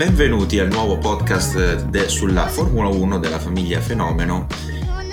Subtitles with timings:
[0.00, 4.46] Benvenuti al nuovo podcast de- sulla Formula 1 della famiglia Fenomeno.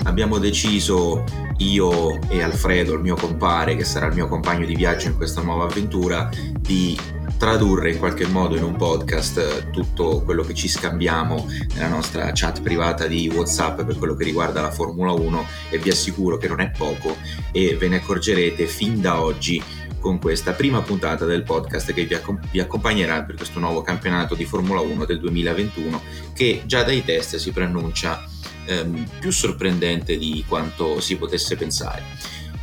[0.04, 1.24] Abbiamo deciso
[1.58, 5.42] io e Alfredo, il mio compare, che sarà il mio compagno di viaggio in questa
[5.42, 6.98] nuova avventura, di
[7.36, 12.62] tradurre in qualche modo in un podcast tutto quello che ci scambiamo nella nostra chat
[12.62, 16.60] privata di WhatsApp per quello che riguarda la Formula 1 e vi assicuro che non
[16.60, 17.14] è poco
[17.52, 19.62] e ve ne accorgerete fin da oggi
[20.00, 24.34] con questa prima puntata del podcast che vi, accom- vi, accompagnerà per questo nuovo campionato
[24.34, 26.02] di Formula 1 del 2021
[26.34, 28.24] che già dai test si preannuncia
[28.66, 32.02] ehm, più sorprendente di quanto si potesse pensare.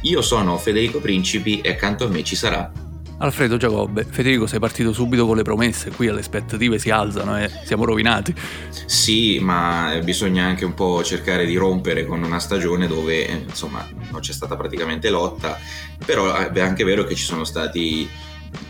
[0.02, 2.71] Io sono Federico Principi e accanto a me ci sarà
[3.18, 7.50] Alfredo Giacobbe, Federico sei partito subito con le promesse, qui le aspettative si alzano e
[7.64, 8.36] siamo rovinati.
[8.86, 14.20] Sì, ma bisogna anche un po' cercare di rompere con una stagione dove insomma non
[14.20, 15.58] c'è stata praticamente lotta,
[16.06, 18.08] però è anche vero che ci sono stati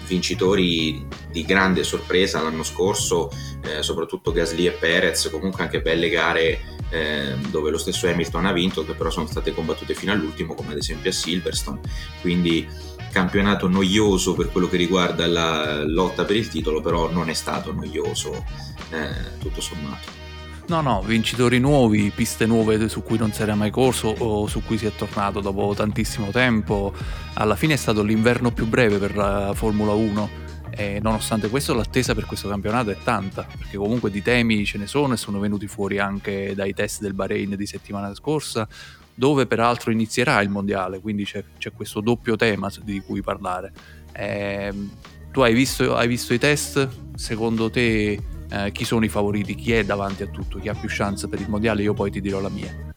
[0.07, 3.31] vincitori di grande sorpresa l'anno scorso,
[3.63, 8.53] eh, soprattutto Gasly e Perez, comunque anche belle gare eh, dove lo stesso Hamilton ha
[8.53, 11.79] vinto, che però sono state combattute fino all'ultimo, come ad esempio a Silverstone,
[12.21, 12.67] quindi
[13.15, 17.71] campionato noioso per quello che riguarda la lotta per il titolo, però non è stato
[17.71, 18.43] noioso
[18.91, 20.23] eh, tutto sommato.
[20.67, 24.61] No, no, vincitori nuovi, piste nuove su cui non si era mai corso o su
[24.65, 26.93] cui si è tornato dopo tantissimo tempo.
[27.35, 30.29] Alla fine è stato l'inverno più breve per la Formula 1
[30.71, 34.87] e nonostante questo l'attesa per questo campionato è tanta, perché comunque di temi ce ne
[34.87, 38.67] sono e sono venuti fuori anche dai test del Bahrain di settimana scorsa,
[39.15, 43.71] dove peraltro inizierà il mondiale, quindi c'è, c'è questo doppio tema di cui parlare.
[44.11, 44.73] Eh,
[45.31, 46.87] tu hai visto, hai visto, i test?
[47.15, 49.55] Secondo te eh, chi sono i favoriti?
[49.55, 50.59] Chi è davanti a tutto?
[50.59, 51.81] Chi ha più chance per il mondiale?
[51.81, 52.93] Io poi ti dirò la mia.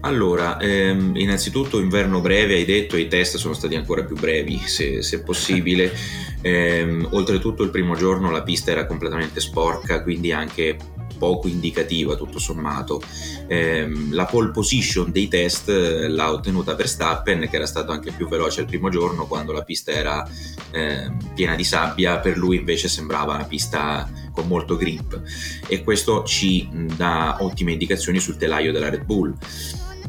[0.00, 5.02] Allora, ehm, innanzitutto inverno breve, hai detto, i test sono stati ancora più brevi, se,
[5.02, 5.92] se possibile.
[6.42, 10.76] ehm, oltretutto il primo giorno la pista era completamente sporca, quindi anche
[11.18, 13.00] poco indicativa tutto sommato.
[13.46, 18.28] Eh, la pole position dei test eh, l'ha ottenuta Verstappen che era stato anche più
[18.28, 20.28] veloce il primo giorno quando la pista era
[20.70, 25.20] eh, piena di sabbia, per lui invece sembrava una pista con molto grip
[25.66, 29.34] e questo ci dà ottime indicazioni sul telaio della Red Bull.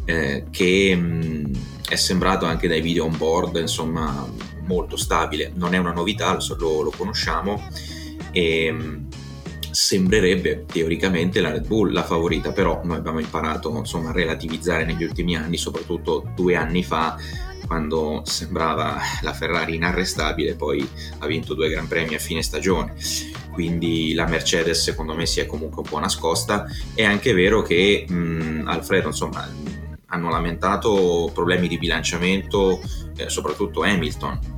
[0.06, 1.52] Eh, che mh,
[1.90, 4.26] è sembrato anche dai video on board insomma
[4.66, 7.62] molto stabile non è una novità lo, lo conosciamo
[8.32, 8.74] e
[9.78, 15.04] sembrerebbe teoricamente la Red Bull la favorita, però noi abbiamo imparato insomma, a relativizzare negli
[15.04, 17.16] ultimi anni, soprattutto due anni fa,
[17.68, 20.90] quando sembrava la Ferrari inarrestabile, poi
[21.20, 22.96] ha vinto due Gran Premi a fine stagione.
[23.52, 26.66] Quindi la Mercedes secondo me si è comunque un po' nascosta.
[26.96, 29.48] È anche vero che mh, Alfredo, insomma,
[30.08, 32.82] hanno lamentato problemi di bilanciamento,
[33.16, 34.57] eh, soprattutto Hamilton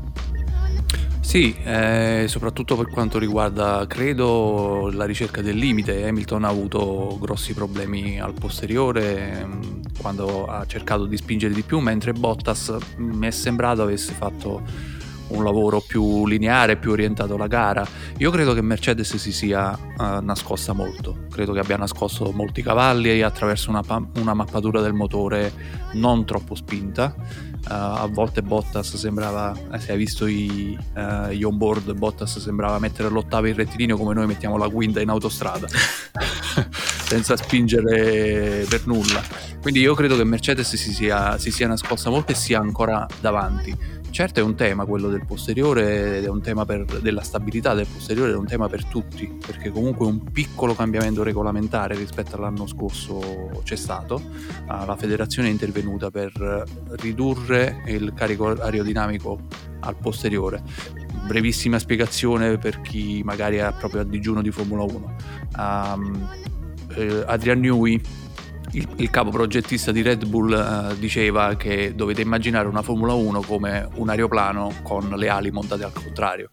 [1.30, 6.08] sì, eh, soprattutto per quanto riguarda, credo, la ricerca del limite.
[6.08, 11.78] Hamilton ha avuto grossi problemi al posteriore mm, quando ha cercato di spingere di più,
[11.78, 14.64] mentre Bottas mm, mi è sembrato avesse fatto
[15.30, 17.86] un lavoro più lineare, più orientato alla gara.
[18.18, 23.22] Io credo che Mercedes si sia uh, nascosta molto, credo che abbia nascosto molti cavalli
[23.22, 25.52] attraverso una, pa- una mappatura del motore
[25.94, 27.16] non troppo spinta.
[27.60, 32.80] Uh, a volte Bottas sembrava, eh, se hai visto i, uh, gli onboard, Bottas sembrava
[32.80, 35.68] mettere l'ottava in rettilineo come noi mettiamo la quinta in autostrada,
[37.04, 39.22] senza spingere per nulla.
[39.62, 43.99] Quindi io credo che Mercedes si sia, si sia nascosta molto e sia ancora davanti
[44.12, 48.34] Certo è un tema quello del posteriore, è un tema per, della stabilità del posteriore,
[48.34, 53.76] è un tema per tutti, perché comunque un piccolo cambiamento regolamentare rispetto all'anno scorso c'è
[53.76, 54.22] stato.
[54.66, 56.66] Ah, la federazione è intervenuta per
[57.02, 59.40] ridurre il carico aerodinamico
[59.82, 60.64] al posteriore.
[61.26, 65.16] Brevissima spiegazione per chi magari è proprio a digiuno di Formula 1.
[65.58, 66.30] Um,
[66.96, 68.02] eh, Adrian Newey
[68.72, 73.42] il, il, capo progettista di Red Bull uh, diceva che dovete immaginare una Formula 1
[73.42, 76.50] come un aeroplano con le ali montate al contrario.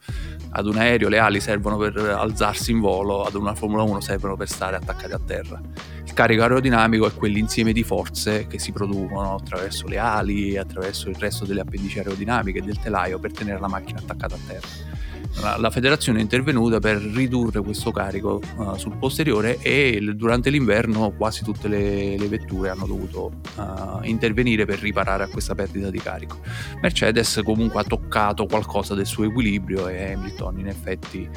[0.50, 4.36] Ad un aereo le ali servono per alzarsi in volo, ad una Formula 1 servono
[4.36, 5.60] per stare attaccate a terra.
[6.04, 11.16] Il carico aerodinamico è quell'insieme di forze che si producono attraverso le ali attraverso il
[11.16, 14.95] resto delle appendici aerodinamiche e del telaio per tenere la macchina attaccata a terra
[15.40, 20.50] la, la federazione è intervenuta per ridurre questo carico uh, sul posteriore e l- durante
[20.50, 25.90] l'inverno quasi tutte le, le vetture hanno dovuto uh, intervenire per riparare a questa perdita
[25.90, 26.38] di carico.
[26.80, 31.28] Mercedes comunque ha toccato qualcosa del suo equilibrio e Hamilton in effetti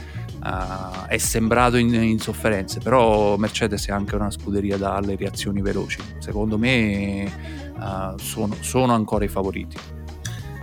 [0.43, 5.99] uh, è sembrato in, in, sofferenze, però Mercedes è anche una scuderia dalle reazioni veloci.
[6.19, 7.67] Secondo me
[8.17, 9.77] sono, sono ancora i favoriti.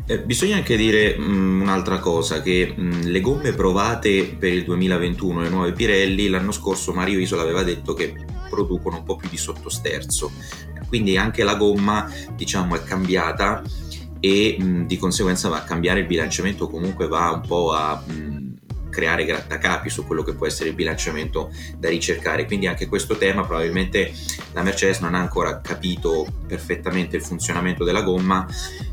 [0.08, 4.52] Eh, bisogna anche dire mh, mm, un'altra cosa, che mh, mm, le gomme provate per
[4.52, 8.14] il 2021, le nuove Pirelli, l'anno scorso Mario Isola aveva detto che
[8.48, 10.30] producono un po' più di sottosterzo,
[10.86, 13.62] quindi anche la gomma diciamo è cambiata
[14.20, 18.00] e mh, di conseguenza va a cambiare il bilanciamento, comunque va un po' a
[18.96, 22.46] creare grattacapi su quello che può essere il bilanciamento da ricercare.
[22.46, 24.10] Quindi anche questo tema probabilmente
[24.54, 28.46] la Mercedes non ha ancora capito perfettamente il funzionamento della gomma,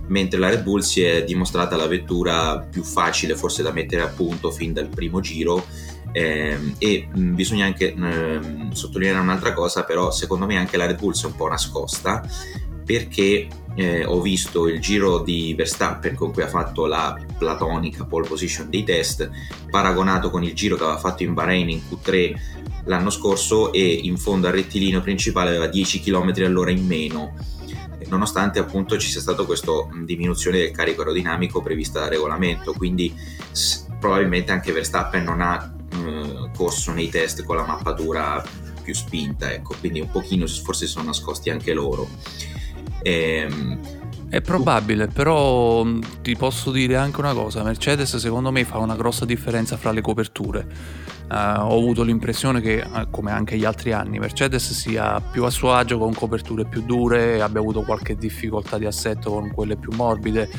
[0.08, 4.08] mentre la Red Bull si è dimostrata la vettura più facile forse da mettere a
[4.08, 5.66] punto fin dal primo giro.
[6.12, 8.40] Eh, e bisogna anche eh,
[8.74, 12.22] sottolineare un'altra cosa, però secondo me anche la Red Bull si è un po' nascosta
[12.86, 18.28] perché eh, ho visto il giro di Verstappen con cui ha fatto la platonica pole
[18.28, 19.30] position dei test
[19.70, 24.18] paragonato con il giro che aveva fatto in Bahrain in Q3 l'anno scorso e in
[24.18, 27.34] fondo al rettilineo principale aveva 10 km all'ora in meno.
[28.10, 29.72] Nonostante appunto ci sia stata questa
[30.04, 33.16] diminuzione del carico aerodinamico prevista dal regolamento quindi
[33.52, 38.44] s- probabilmente anche Verstappen non ha eh, corso nei test con la mappatura
[38.84, 42.08] più spinta ecco quindi un pochino forse sono nascosti anche loro
[43.04, 43.80] Ehm,
[44.34, 48.96] è probabile, però mm, ti posso dire anche una cosa, Mercedes secondo me fa una
[48.96, 50.66] grossa differenza fra le coperture.
[51.30, 55.52] Uh, ho avuto l'impressione che, uh, come anche gli altri anni, Mercedes sia più a
[55.52, 59.92] suo agio con coperture più dure, abbia avuto qualche difficoltà di assetto con quelle più
[59.94, 60.50] morbide,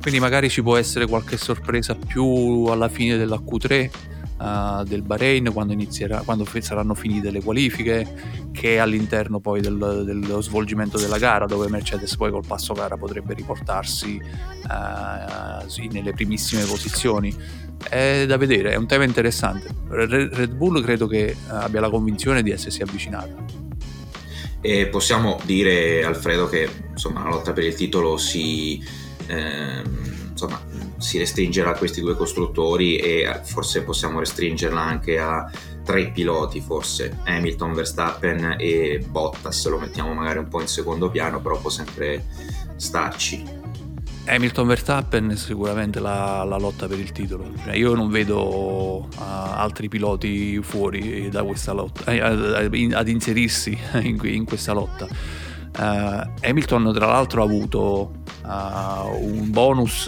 [0.00, 3.90] quindi magari ci può essere qualche sorpresa più alla fine della Q3
[4.38, 5.76] uh, del Bahrain quando,
[6.24, 8.06] quando saranno finite le qualifiche,
[8.52, 13.34] che all'interno poi del, dello svolgimento della gara, dove Mercedes poi col passo gara potrebbe
[13.34, 17.34] riportarsi uh, nelle primissime posizioni.
[17.88, 19.68] È da vedere, è un tema interessante.
[19.88, 23.66] Red Bull credo che abbia la convinzione di essersi avvicinata.
[24.60, 28.82] E possiamo dire, Alfredo, che insomma, la lotta per il titolo si,
[29.26, 30.60] ehm, insomma,
[30.98, 35.50] si restringerà a questi due costruttori e forse possiamo restringerla anche a
[35.84, 41.40] tre piloti forse, Hamilton, Verstappen e Bottas, lo mettiamo magari un po' in secondo piano,
[41.40, 42.24] però può sempre
[42.76, 43.56] starci.
[44.26, 47.50] Hamilton Verstappen è sicuramente la, la, lotta per il titolo.
[47.64, 53.76] Cioè, io non vedo uh, altri piloti fuori da questa lotta, eh, ad, ad inserirsi
[54.02, 55.06] in, in questa lotta.
[55.78, 58.17] Uh, Hamilton tra l'altro ha avuto
[58.48, 60.06] uh, un bonus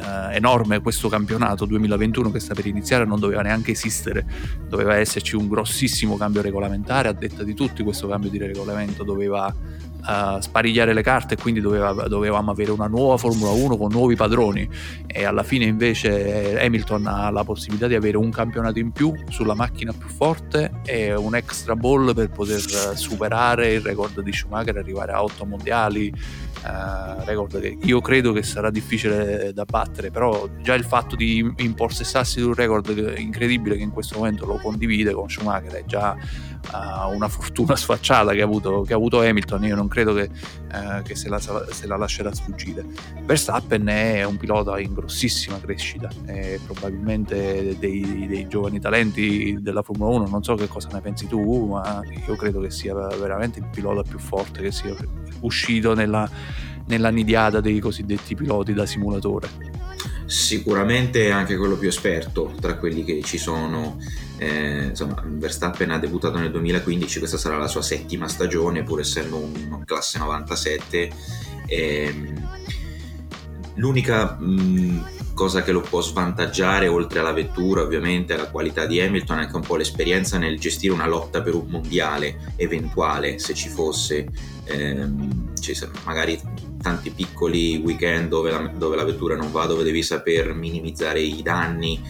[0.00, 4.26] eh, enorme questo campionato 2021 che sta per iniziare non doveva neanche esistere,
[4.68, 9.54] doveva esserci un grossissimo cambio regolamentare, a detta di tutti questo cambio di regolamento doveva
[10.06, 14.16] uh, sparigliare le carte e quindi doveva, dovevamo avere una nuova Formula 1 con nuovi
[14.16, 14.68] padroni.
[15.06, 19.54] E alla fine invece Hamilton ha la possibilità di avere un campionato in più sulla
[19.54, 24.80] macchina più forte e un extra ball per poter superare il record di Schumacher e
[24.80, 26.12] arrivare a 8 mondiali
[26.62, 31.54] Uh, record che io credo che sarà difficile da battere, però già il fatto di
[31.56, 36.14] impossessarsi di un record incredibile che in questo momento lo condivide con Schumacher è già
[36.72, 40.30] uh, una fortuna sfacciata che ha, avuto, che ha avuto Hamilton, io non credo che,
[40.72, 42.84] uh, che se, la, se, la, lascerà sfuggire.
[43.24, 50.10] Verstappen è un pilota in grossissima crescita, è probabilmente dei, dei giovani talenti della Formula
[50.16, 53.66] 1, non so che cosa ne pensi tu, ma io credo che sia veramente il
[53.70, 54.94] pilota più forte che sia
[55.40, 56.28] uscito nella,
[56.86, 59.48] nella nidiata dei cosiddetti piloti da simulatore.
[60.26, 63.98] Sicuramente anche quello più esperto tra quelli che ci sono.
[64.40, 69.36] Eh, insomma, Verstappen ha debuttato nel 2015, questa sarà la sua settima stagione, pur essendo
[69.36, 71.10] un classe 97.
[71.66, 72.32] Eh,
[73.74, 79.40] l'unica mh, cosa che lo può svantaggiare, oltre alla vettura, ovviamente, alla qualità di Hamilton,
[79.40, 83.68] è anche un po' l'esperienza nel gestire una lotta per un mondiale eventuale, se ci
[83.68, 84.26] fosse.
[84.64, 85.52] Ehm,
[86.04, 86.40] magari
[86.80, 91.42] tanti piccoli weekend dove la, dove la, vettura non va, dove devi saper minimizzare i
[91.42, 92.00] danni.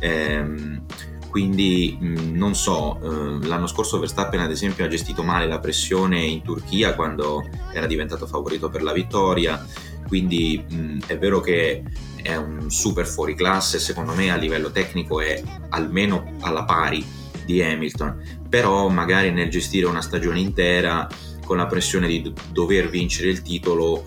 [0.00, 0.84] Ehm,
[1.30, 6.20] quindi mh, non so, eh, l'anno scorso Verstappen ad esempio ha gestito male la pressione
[6.20, 9.64] in Turchia quando era diventato favorito per la vittoria,
[10.06, 11.82] quindi mh, è vero che
[12.22, 17.04] è un super fuori classe, secondo me a livello tecnico è almeno alla pari
[17.44, 21.06] di Hamilton, però magari nel gestire una stagione intera
[21.44, 24.04] con la pressione di dover vincere il titolo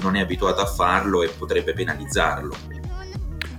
[0.00, 2.77] non è abituato a farlo e potrebbe penalizzarlo.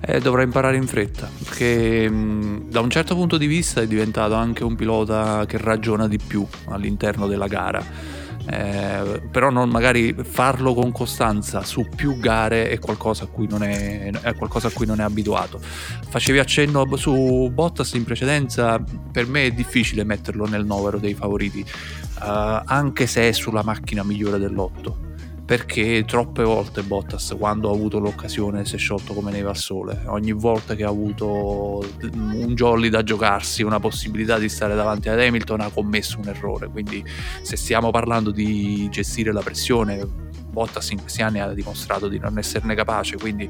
[0.02, 4.34] Eh, dovrà imparare in fretta, perché mh, da un certo punto di vista è diventato
[4.34, 8.18] anche un pilota che ragiona di più all'interno della gara.
[8.52, 13.62] Eh, però non magari farlo con costanza su più gare è qualcosa a cui non
[13.62, 15.60] è, è, cui non è abituato.
[16.08, 21.60] Facevi accenno su Bottas in precedenza, per me è difficile metterlo nel novero dei favoriti,
[21.60, 25.09] uh, anche se è sulla macchina migliore dell'otto
[25.50, 30.04] perché troppe volte Bottas quando ha avuto l'occasione si è sciolto come neve al sole.
[30.06, 35.20] Ogni volta che ha avuto un jolly da giocarsi una possibilità di stare davanti ad
[35.20, 36.68] Hamilton ha commesso un errore.
[36.68, 37.04] Quindi
[37.42, 40.08] se stiamo parlando di gestire la pressione
[40.52, 43.18] Bottas in questi anni ha dimostrato di non esserne capace.
[43.18, 43.50] Quindi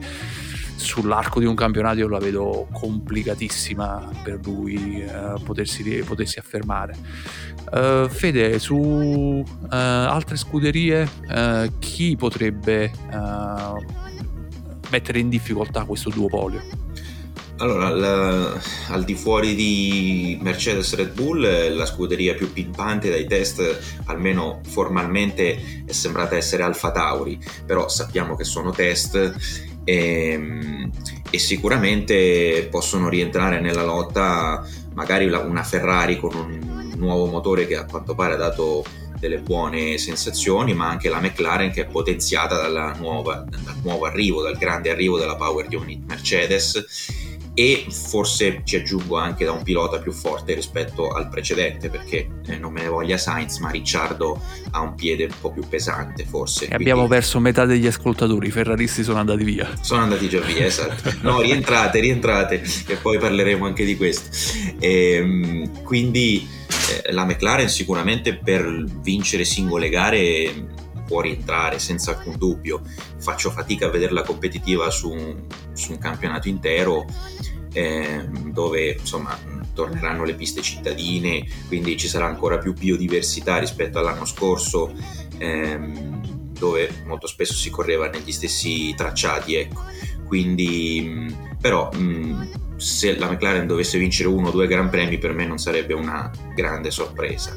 [0.79, 6.95] sull'arco di un campionato io la vedo complicatissima per lui eh, potersi, potersi, affermare.
[7.71, 12.91] Uh, Fede, su uh, altre scuderie, uh, chi potrebbe
[14.89, 16.61] mettere in difficoltà questo duopolio?
[17.57, 18.57] Allora, la,
[18.87, 25.83] al di fuori di Mercedes Red Bull, la scuderia più pimpante dai test, almeno formalmente,
[25.85, 30.91] è sembrata essere Alfa Tauri, però sappiamo che sono test e, ehm,
[31.31, 37.85] e sicuramente possono rientrare nella lotta magari una Ferrari con un nuovo motore che a
[37.85, 38.83] quanto pare ha dato
[39.19, 42.61] delle buone sensazioni, ma anche la McLaren che è potenziata
[42.97, 47.28] nuova, dal nuovo arrivo, dal grande arrivo della Power Unit Mercedes
[47.59, 52.57] e forse ci aggiungo anche da un pilota più forte rispetto al precedente perché eh,
[52.57, 56.63] non me ne voglia Sainz ma Ricciardo ha un piede un po' più pesante forse.
[56.63, 56.89] E quindi...
[56.89, 59.69] abbiamo perso metà degli ascoltatori, i ferraristi sono andati via.
[59.81, 61.13] Sono andati già via, esatto.
[61.19, 64.29] No, rientrate, rientrate e poi parleremo anche di questo.
[64.79, 66.47] E, ehm, quindi
[67.03, 70.77] eh, la McLaren sicuramente per vincere singole gare
[71.09, 72.83] può rientrare senza alcun dubbio.
[73.17, 77.07] Faccio fatica a vederla competitiva su un, su un campionato intero
[77.73, 79.37] eh, dove insomma
[79.73, 84.93] torneranno le piste cittadine, quindi ci sarà ancora più biodiversità rispetto all'anno scorso.
[85.37, 86.19] Ehm,
[86.59, 89.81] dove molto spesso si correva negli stessi tracciati, ecco.
[90.25, 91.89] Quindi, però,
[92.75, 96.29] se la McLaren dovesse vincere uno o due Gran Premi, per me non sarebbe una
[96.53, 97.55] grande sorpresa.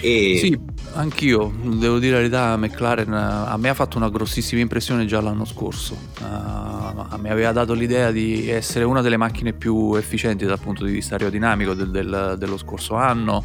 [0.00, 0.38] E...
[0.38, 0.58] Sì,
[0.94, 5.44] anch'io, devo dire la verità, McLaren a me ha fatto una grossissima impressione già l'anno
[5.44, 5.96] scorso.
[6.20, 10.84] Uh, a me aveva dato l'idea di essere una delle macchine più efficienti dal punto
[10.84, 13.44] di vista aerodinamico del, del, dello scorso anno.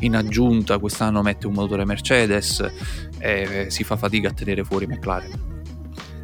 [0.00, 2.64] In aggiunta quest'anno mette un motore Mercedes
[3.18, 5.50] e si fa fatica a tenere fuori McLaren.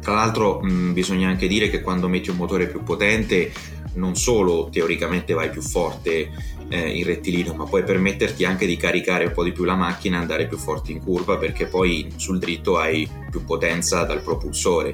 [0.01, 3.51] Tra l'altro mh, bisogna anche dire che quando metti un motore più potente
[3.93, 6.31] non solo teoricamente vai più forte
[6.69, 10.17] eh, in rettilineo, ma puoi permetterti anche di caricare un po' di più la macchina
[10.17, 14.93] e andare più forte in curva perché poi sul dritto hai più potenza dal propulsore.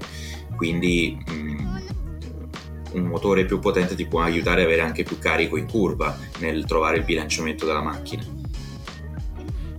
[0.56, 1.76] Quindi mh, mm,
[2.94, 6.66] un motore più potente ti può aiutare ad avere anche più carico in curva nel
[6.66, 8.24] trovare il bilanciamento della macchina.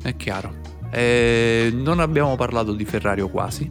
[0.03, 0.65] È chiaro.
[0.91, 3.71] Eh, non abbiamo parlato di Ferrari quasi.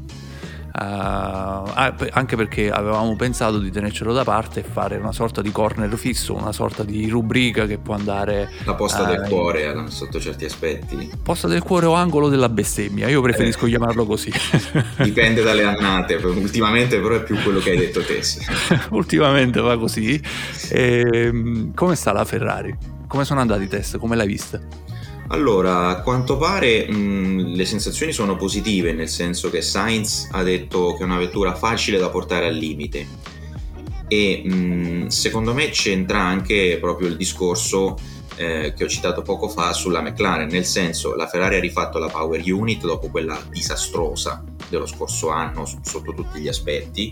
[0.78, 1.72] Uh,
[2.12, 6.36] anche perché avevamo pensato di tenercelo da parte e fare una sorta di corner fisso,
[6.36, 8.52] una sorta di rubrica che può andare...
[8.66, 9.90] La posta del cuore in...
[9.90, 11.10] sotto certi aspetti.
[11.24, 14.34] Posta del cuore o angolo della bestemmia, io preferisco eh, chiamarlo così.
[15.00, 18.20] Dipende dalle annate, ultimamente però è più quello che hai detto te.
[18.92, 20.22] ultimamente va così.
[20.70, 22.76] E, ehm, come sta la Ferrari?
[23.08, 23.98] Come sono andati i test?
[23.98, 24.60] Come l'hai vista?
[25.30, 30.94] Allora, a quanto pare mh, le sensazioni sono positive, nel senso che Sainz ha detto
[30.94, 33.08] che è una vettura facile da portare al limite.
[34.08, 37.98] E mh, secondo me c'entra anche proprio il discorso
[38.36, 42.10] eh, che ho citato poco fa sulla McLaren, nel senso la Ferrari ha rifatto la
[42.10, 47.12] Power Unit dopo quella disastrosa dello scorso anno sotto tutti gli aspetti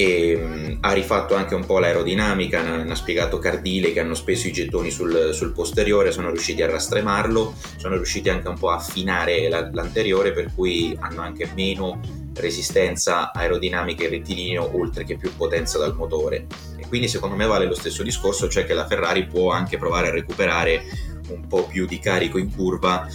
[0.00, 4.48] e um, ha rifatto anche un po' l'aerodinamica, ne ha spiegato Cardile che hanno speso
[4.48, 8.76] i gettoni sul, sul, posteriore, sono riusciti a rastremarlo, sono riusciti anche un po' a
[8.76, 12.00] affinare la, l'anteriore per cui hanno anche meno
[12.34, 16.46] resistenza aerodinamica in rettilineo oltre che più potenza dal motore.
[16.78, 20.08] E quindi secondo me vale lo stesso discorso, cioè che la Ferrari può anche provare
[20.08, 20.82] a recuperare
[21.28, 23.06] un po' più di carico in curva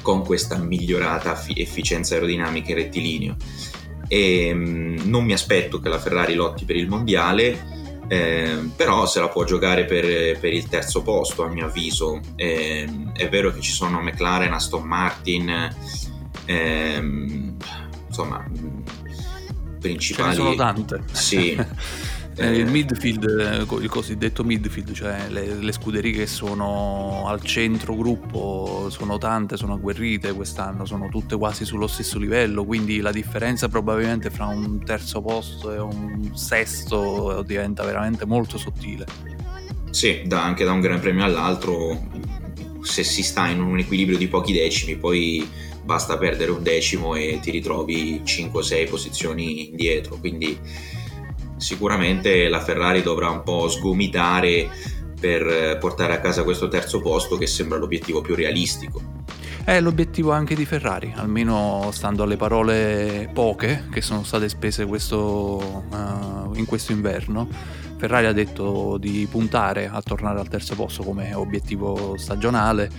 [0.00, 3.36] con questa migliorata efficienza aerodinamica in rettilineo
[4.14, 7.72] e mm, non mi aspetto che la Ferrari lotti per il mondiale.
[8.06, 12.86] Eh, però se la può giocare per, per, il terzo posto a mio avviso eh,
[13.14, 15.74] è vero che ci sono McLaren, Aston Martin
[16.44, 17.02] eh,
[18.06, 18.44] insomma
[19.80, 21.56] principali Ce ne sono tante sì
[22.36, 27.94] Eh, il midfield, eh, il cosiddetto midfield, cioè le, le, scuderie che sono al centro
[27.94, 33.68] gruppo, sono tante, sono agguerrite quest'anno, sono tutte quasi sullo stesso livello, quindi la differenza
[33.68, 39.06] probabilmente fra un terzo posto e un sesto diventa veramente molto sottile.
[39.90, 42.08] Sì, da, anche da un Gran Premio all'altro,
[42.80, 45.48] se si sta in un equilibrio di pochi decimi, poi
[45.84, 50.58] basta perdere un decimo e ti ritrovi 5-6 posizioni indietro, quindi
[51.56, 54.68] sicuramente la Ferrari dovrà un po' sgomitare
[55.18, 59.00] per portare a casa questo terzo posto che sembra l'obiettivo più realistico.
[59.64, 65.82] È l'obiettivo anche di Ferrari, almeno stando alle parole poche che sono state spese questo,
[65.88, 67.48] uh, in questo inverno.
[67.96, 72.90] Ferrari ha detto di puntare a tornare al terzo posto come obiettivo stagionale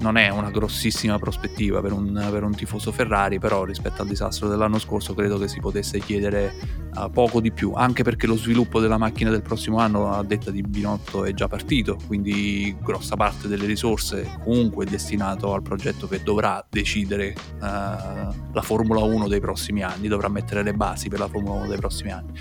[0.00, 4.48] non è una grossissima prospettiva per un, per un, tifoso Ferrari, però rispetto al disastro
[4.48, 6.54] dell'anno scorso credo che si potesse chiedere
[6.94, 10.50] uh, poco di più, anche perché lo sviluppo della macchina del prossimo anno a detta
[10.50, 16.08] di Binotto è già partito, quindi grossa parte delle risorse comunque è destinato al progetto
[16.08, 21.18] che dovrà decidere uh, la Formula 1 dei prossimi anni, dovrà mettere le basi per
[21.18, 22.32] la Formula 1 dei prossimi anni.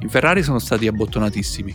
[0.00, 1.74] In Ferrari sono stati abbottonatissimi,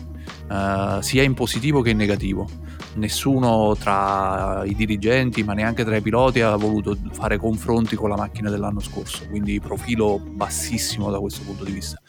[0.49, 2.47] uh, sia in positivo che in negativo.
[2.95, 8.15] Nessuno tra i dirigenti, ma neanche tra i piloti, ha voluto fare confronti con la
[8.15, 11.99] macchina dell'anno scorso, quindi profilo bassissimo da questo punto di vista.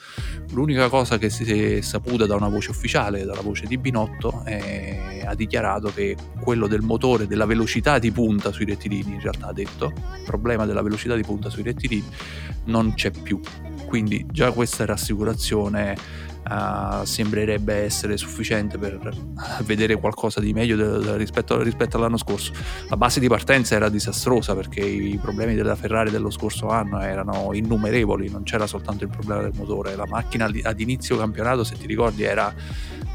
[0.50, 5.23] L'unica cosa che si è saputa da una voce ufficiale, dalla voce di Binotto, è,
[5.26, 9.53] ha dichiarato che quello del motore, della velocità di punta sui rettilini, in realtà ha
[9.53, 12.05] detto, il problema della velocità di punta sui rettilini
[12.64, 13.41] non c'è più.
[13.87, 15.97] Quindi già questa rassicurazione
[16.49, 18.99] uh, sembrerebbe essere sufficiente per
[19.63, 22.53] vedere qualcosa di meglio de- de- rispetto, rispetto, all'anno scorso.
[22.89, 27.51] La base di partenza era disastrosa perché i problemi della Ferrari dello scorso anno erano
[27.53, 31.87] innumerevoli, non c'era soltanto il problema del motore, la macchina ad inizio campionato, se ti
[31.87, 32.53] ricordi, era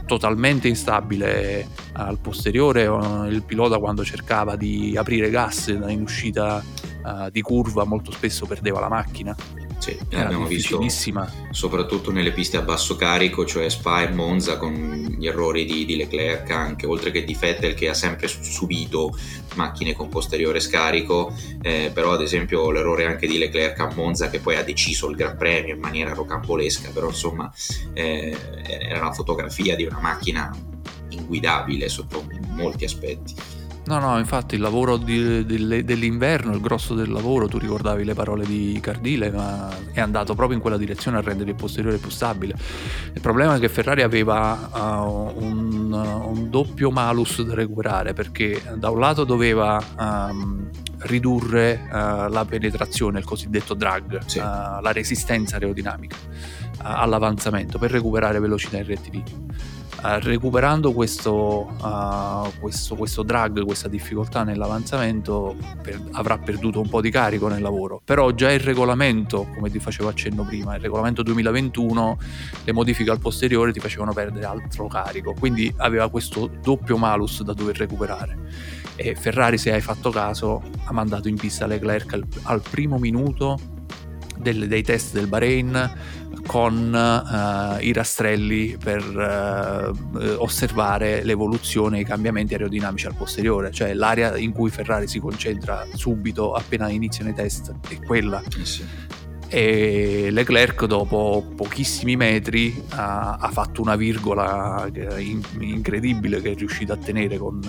[0.06, 1.68] totalmente instabile.
[1.94, 2.84] Al posteriore,
[3.30, 6.64] il pilota quando cercava di aprire gas in uscita
[7.04, 9.36] uh, di curva molto spesso perdeva la macchina
[9.80, 10.84] sì, abbiamo visto
[11.52, 15.96] soprattutto nelle piste a basso carico, cioè Spa e Monza con gli errori di, di
[15.96, 19.18] Leclerc anche, oltre che di Vettel che ha sempre subito
[19.56, 24.40] macchine con posteriore scarico, eh, però ad esempio l'errore anche di Leclerc a Monza che
[24.40, 27.52] poi ha deciso il Gran Premio in maniera rocambolesca, però insomma
[27.94, 30.54] eh, era una fotografia di una macchina
[31.10, 33.59] inguidabile sotto molti aspetti.
[33.90, 38.14] No, no, infatti il lavoro di, di, dell'inverno, il grosso del lavoro, tu ricordavi le
[38.14, 42.12] parole di Cardile, ma è andato proprio in quella direzione a rendere il posteriore più
[42.12, 42.54] stabile.
[43.12, 48.92] Il problema è che Ferrari aveva uh, un, un, doppio malus da recuperare perché da
[48.92, 54.38] un lato doveva um, ridurre uh, la penetrazione, il cosiddetto drag, sì.
[54.38, 54.44] uh,
[54.82, 56.16] la resistenza aerodinamica
[56.82, 59.78] all'avanzamento per recuperare velocità in rettilineo
[60.20, 67.10] recuperando questo, uh, questo, questo, drag, questa difficoltà nell'avanzamento, per, avrà perduto un po' di
[67.10, 68.02] carico nel lavoro.
[68.04, 72.18] Però già il regolamento, come ti facevo accenno prima, il regolamento 2021,
[72.64, 77.54] le modifiche al posteriore ti facevano perdere altro carico, quindi aveva questo doppio malus da
[77.54, 78.38] dover recuperare.
[78.96, 83.58] E Ferrari, se hai fatto caso, ha mandato in pista Leclerc al, al primo minuto
[84.38, 86.18] del, dei test del Bahrain
[86.50, 93.94] con uh, i rastrelli per uh, osservare l'evoluzione e i cambiamenti aerodinamici al posteriore, cioè
[93.94, 98.42] l'area in cui Ferrari si concentra subito appena iniziano i test è quella.
[98.42, 98.84] Eh sì.
[99.48, 104.90] E Leclerc dopo pochissimi metri ha, ha fatto una virgola
[105.60, 107.62] incredibile che è riuscito a tenere con,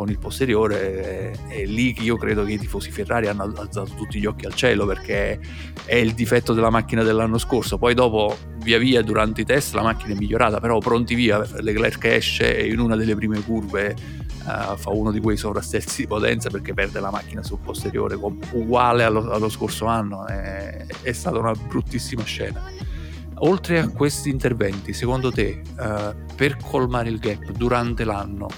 [0.00, 4.18] con il posteriore è, lì che io credo che i tifosi Ferrari hanno alzato tutti
[4.18, 5.38] gli occhi al cielo perché
[5.84, 7.76] è il difetto della macchina dell'anno scorso.
[7.76, 12.02] Poi dopo via via durante i test la macchina è migliorata però pronti via Leclerc
[12.06, 13.94] esce in una delle prime curve
[14.44, 18.14] uh, fa uno di quei sovrasterzi di potenza perché perde la macchina sul posteriore
[18.52, 20.26] uguale allo, allo scorso anno.
[20.26, 22.62] È, è stata una bruttissima scena.
[23.42, 28.48] Oltre a questi interventi, secondo te, uh, per colmare il gap durante l'anno,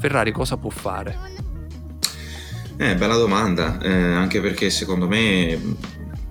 [0.00, 1.14] Ferrari cosa può fare?
[2.78, 5.76] Eh, bella domanda, eh, anche perché secondo me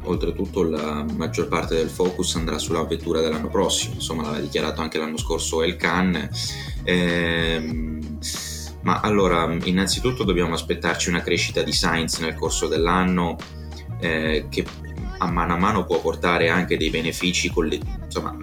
[0.02, 4.98] oltretutto la maggior parte del focus andrà sulla vettura dell'anno prossimo, insomma l'aveva dichiarato anche
[4.98, 6.30] l'anno scorso El Khan.
[6.84, 8.00] Eh,
[8.82, 13.38] ma allora, innanzitutto dobbiamo aspettarci una crescita di Sainz nel corso dell'anno
[14.00, 14.66] eh, che
[15.20, 18.36] a mano a mano può portare anche dei benefici collettivi, insomma,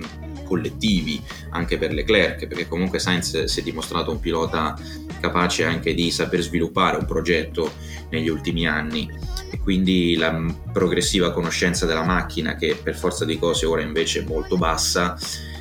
[0.47, 4.79] collettivi anche per Leclerc, perché comunque Sainz si è dimostrato un pilota
[5.21, 7.73] capace anche di saper sviluppare un progetto
[8.11, 9.11] negli ultimi anni.
[9.51, 14.25] E quindi la progressiva conoscenza della macchina che per forza di cose ora invece è
[14.25, 15.17] molto bassa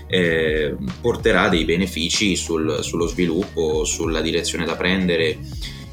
[0.08, 5.40] eh, porterà dei benefici sul, sullo sviluppo, sulla direzione da prendere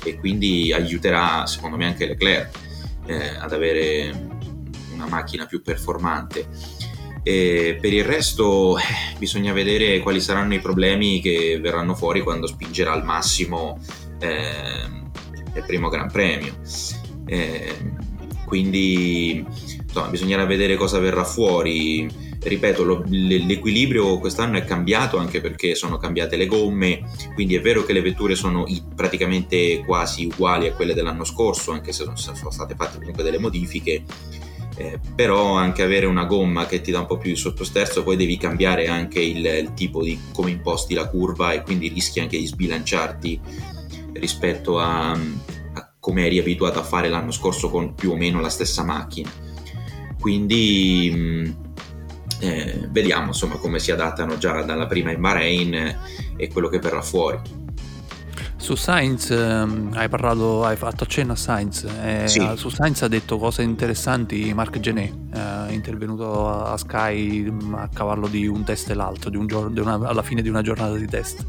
[0.04, 2.58] e quindi aiuterà secondo me anche Leclerc
[3.06, 4.28] eh, ad avere
[4.92, 6.48] una macchina più performante
[7.24, 8.82] e per il resto eh,
[9.18, 13.78] bisogna vedere quali saranno i problemi che verranno fuori quando spingerà al massimo
[14.18, 15.00] eh,
[15.54, 16.54] il primo Gran Premio.
[17.26, 17.76] Eh,
[18.44, 19.44] quindi
[19.80, 22.08] insomma, bisognerà vedere cosa verrà fuori.
[22.40, 27.02] ripeto, lo, l'equilibrio quest'anno è cambiato anche perché sono cambiate le gomme,
[27.34, 31.92] quindi è vero che le vetture sono praticamente quasi uguali a quelle dell'anno scorso, anche
[31.92, 34.02] se sono state fatte comunque delle modifiche,
[34.76, 38.16] eh, però anche avere una gomma che ti dà un po' più di sottosterzo, poi
[38.16, 42.38] devi cambiare anche il, il tipo di come imposti la curva e quindi rischi anche
[42.38, 43.40] di sbilanciarti
[44.14, 48.48] rispetto a, a come eri abituato a fare l'anno scorso con più o meno la
[48.48, 49.30] stessa macchina.
[50.18, 51.50] Quindi mm,
[52.40, 55.98] eh, vediamo insomma come si adattano già dalla prima in Bahrain
[56.36, 57.61] e quello che verrà fuori.
[58.62, 61.82] Su Sainz ehm, hai parlato, hai fatto accenno a Sainz.
[61.82, 62.48] Eh, sì.
[62.54, 68.28] Su Sainz ha detto cose interessanti Marc Genet, eh, intervenuto a Sky mm, a cavallo
[68.28, 70.94] di un test e l'altro, di un giorno, di una, alla fine di una giornata
[70.94, 71.44] di test.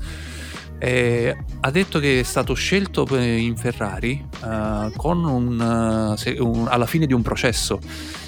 [0.80, 7.06] Eh, ha detto che è stato scelto in Ferrari uh, un, se, un, alla fine
[7.06, 7.80] di un processo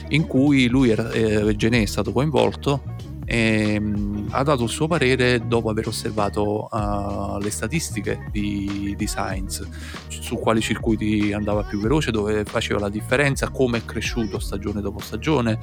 [0.10, 2.95] in cui lui era, eh, Gené è stato coinvolto
[3.26, 9.08] e um, ha dato il suo parere dopo aver osservato uh, le statistiche di, di
[9.08, 9.68] Sainz
[10.08, 15.00] su quali circuiti andava più veloce, dove faceva la differenza, come è cresciuto stagione dopo
[15.00, 15.58] stagione,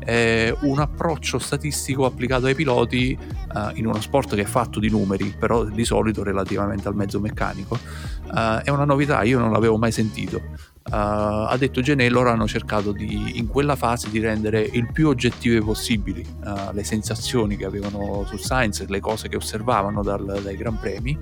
[0.00, 3.16] eh, un approccio statistico applicato ai piloti
[3.54, 7.20] uh, in uno sport che è fatto di numeri, però di solito relativamente al mezzo
[7.20, 7.78] meccanico,
[8.26, 10.72] uh, è una novità, io non l'avevo mai sentito.
[10.90, 16.24] Ha detto Genè, hanno cercato di, in quella fase di rendere il più oggettive possibili
[16.44, 21.18] uh, le sensazioni che avevano su Science, le cose che osservavano dal, dai Gran Premi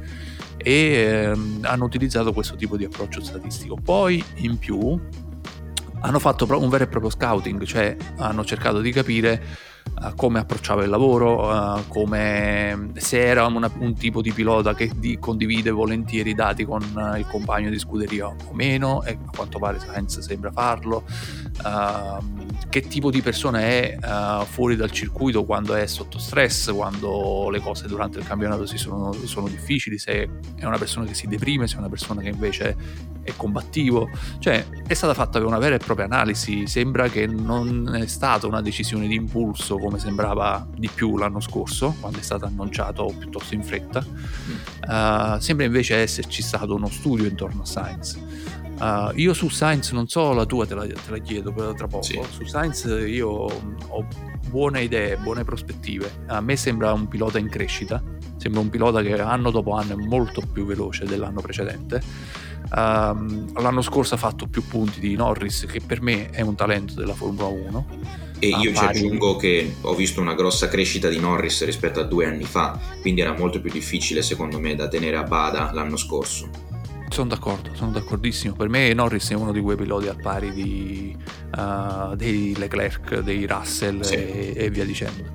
[0.57, 3.77] e um, hanno utilizzato questo tipo di approccio statistico.
[3.77, 5.01] Poi in più
[6.01, 9.71] hanno fatto un vero e proprio scouting, cioè hanno cercato di capire
[10.01, 14.91] uh, come approcciava il lavoro, uh, come, se era una, un tipo di pilota che
[14.97, 19.31] di, condivide volentieri i dati con uh, il compagno di scuderia o meno, e a
[19.35, 21.05] quanto pare Sainz sembra farlo,
[21.65, 23.99] ehm, che tipo di persona è
[24.49, 29.49] fuori dal circuito quando è sotto stress, quando le cose durante il campionato sono, sono
[29.49, 32.77] difficili, se è una persona che si deprime, se è una persona che invece
[33.23, 38.07] è combattivo, cioè è stata fatta una vera e propria analisi, sembra che non è
[38.07, 43.13] stata una decisione di impulso come sembrava di più l'anno scorso, quando è stato annunciato
[43.19, 48.19] piuttosto in fretta, uh, sembra invece esserci stato uno studio intorno a Science.
[48.79, 52.03] Uh, io su Science non so la tua, te la, te la chiedo tra poco.
[52.03, 52.21] Sì.
[52.31, 54.07] Su Science io ho
[54.49, 56.25] buone idee, buone prospettive.
[56.27, 58.03] A me sembra un pilota in crescita,
[58.37, 62.03] sembra un pilota che anno dopo anno è molto più veloce dell'anno precedente
[62.75, 66.95] Um, l'anno scorso ha fatto più punti di Norris, che per me è un talento
[66.95, 67.87] della Formula 1.
[68.39, 72.27] E io ci aggiungo che ho visto una grossa crescita di Norris rispetto a due
[72.27, 76.49] anni fa, quindi era molto più difficile secondo me da tenere a bada l'anno scorso.
[77.09, 78.55] Sono d'accordo, sono d'accordissimo.
[78.55, 81.17] Per me Norris è uno di quei piloti al pari di,
[81.57, 84.15] uh, dei Leclerc, dei Russell sì.
[84.15, 85.31] e, e, via dicendo.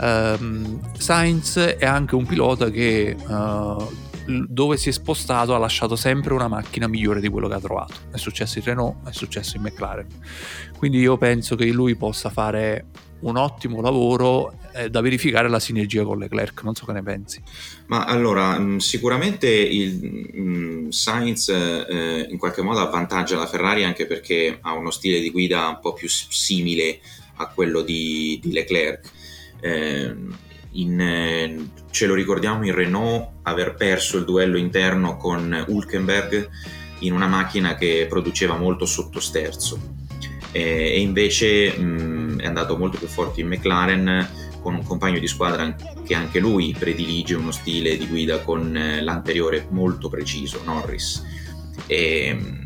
[0.00, 3.88] Um, Sainz è anche un pilota che uh,
[4.26, 7.94] dove si è spostato ha lasciato sempre una macchina migliore di quello che ha trovato.
[8.10, 10.06] È successo in Renault, è successo in McLaren.
[10.76, 12.86] Quindi io penso che lui possa fare
[13.20, 17.42] un ottimo lavoro eh, da verificare la sinergia con Leclerc, non so che ne pensi.
[17.86, 24.06] Ma allora, mm, sicuramente il um, Sainz eh, in qualche modo avvantaggia la Ferrari anche
[24.06, 27.00] perché ha uno stile di guida un po' più simile
[27.36, 29.10] a quello di, di Leclerc.
[29.60, 30.16] Eh,
[30.72, 36.48] in, eh, ce lo ricordiamo in Renault aver perso il duello interno con Hulkenberg
[37.00, 40.00] in una macchina che produceva molto sottosterzo
[40.52, 44.28] e invece mh, è andato molto più forte in McLaren
[44.60, 49.02] con un compagno di squadra che anche lui predilige uno stile di guida con eh,
[49.02, 51.24] l'anteriore molto preciso, Norris.
[51.86, 52.60] E,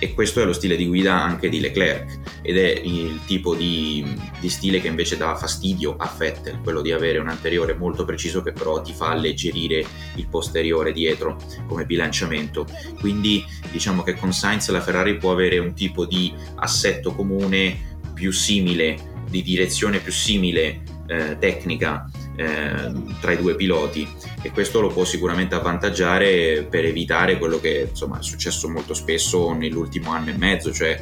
[0.00, 4.02] e questo è lo stile di guida anche di Leclerc ed è il tipo di,
[4.40, 8.42] di, stile che invece dava fastidio a Vettel, quello di avere un anteriore molto preciso
[8.42, 9.84] che però ti fa alleggerire
[10.14, 11.36] il posteriore dietro
[11.68, 12.66] come bilanciamento.
[12.98, 18.32] Quindi diciamo che con Sainz la Ferrari può avere un tipo di assetto comune più
[18.32, 22.08] simile, di direzione più simile eh, tecnica
[22.40, 24.08] eh, tra i due piloti.
[24.42, 29.52] E questo lo può sicuramente avvantaggiare per evitare quello che insomma, è successo molto spesso
[29.52, 30.98] nell'ultimo anno e mezzo, cioè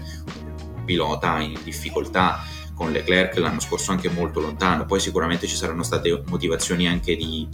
[0.75, 2.45] un pilota in difficoltà.
[2.75, 7.49] Con Leclerc l'anno scorso anche molto lontano, poi sicuramente ci saranno state motivazioni anche di,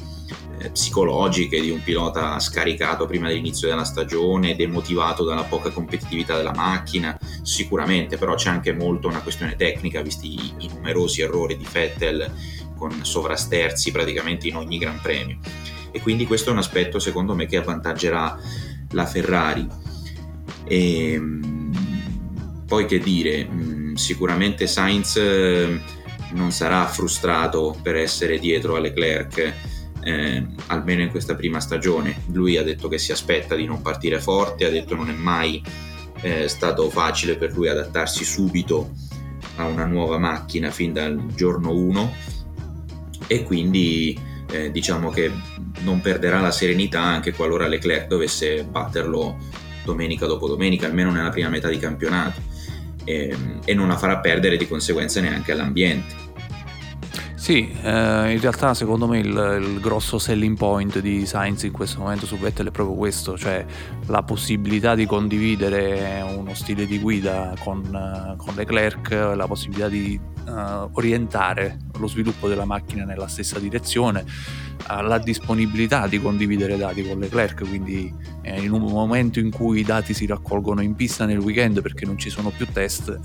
[0.59, 6.53] eh, psicologiche di un pilota scaricato prima dell'inizio della stagione, demotivato dalla poca competitività della
[6.55, 11.67] macchina, sicuramente, però c'è anche molto una questione tecnica, visti i, i numerosi errori di
[11.73, 12.31] Vettel
[12.77, 15.39] con sovrasterzi praticamente in ogni Gran Premio.
[15.91, 18.39] E quindi questo è un aspetto secondo me che avvantaggerà
[18.91, 19.67] la Ferrari.
[20.67, 21.73] E, ehm,
[22.67, 25.17] poi che dire, mm, sicuramente Sainz
[26.33, 29.55] non sarà frustrato per essere dietro a Leclerc
[30.05, 32.23] eh, almeno in questa prima stagione.
[32.33, 35.63] Lui ha detto che si aspetta di non partire forte, ha detto non è mai
[36.21, 38.93] eh, stato facile per lui adattarsi subito
[39.57, 42.13] a una nuova macchina fin dal giorno 1
[43.27, 44.19] e quindi
[44.51, 45.31] eh, diciamo che
[45.81, 49.39] non perderà la serenità anche qualora Leclerc dovesse batterlo
[49.85, 52.41] domenica dopo domenica, almeno nella prima metà di campionato
[53.05, 56.24] e, ehm, e non la farà perdere di conseguenza neanche all'ambiente.
[57.45, 62.01] Sì, eh, in realtà secondo me il, il, grosso selling point di Sainz in questo
[62.01, 63.67] momento su Vettel è proprio questo, cioè
[64.07, 67.83] la possibilità di condividere uno stile di guida con,
[68.39, 74.25] con Leclerc, la possibilità di uh, orientare lo sviluppo della macchina nella stessa direzione,
[74.89, 79.81] uh, la disponibilità di condividere dati con Leclerc, quindi eh, in un momento in cui
[79.81, 83.21] i dati si raccolgono in pista nel weekend perché non ci sono più test,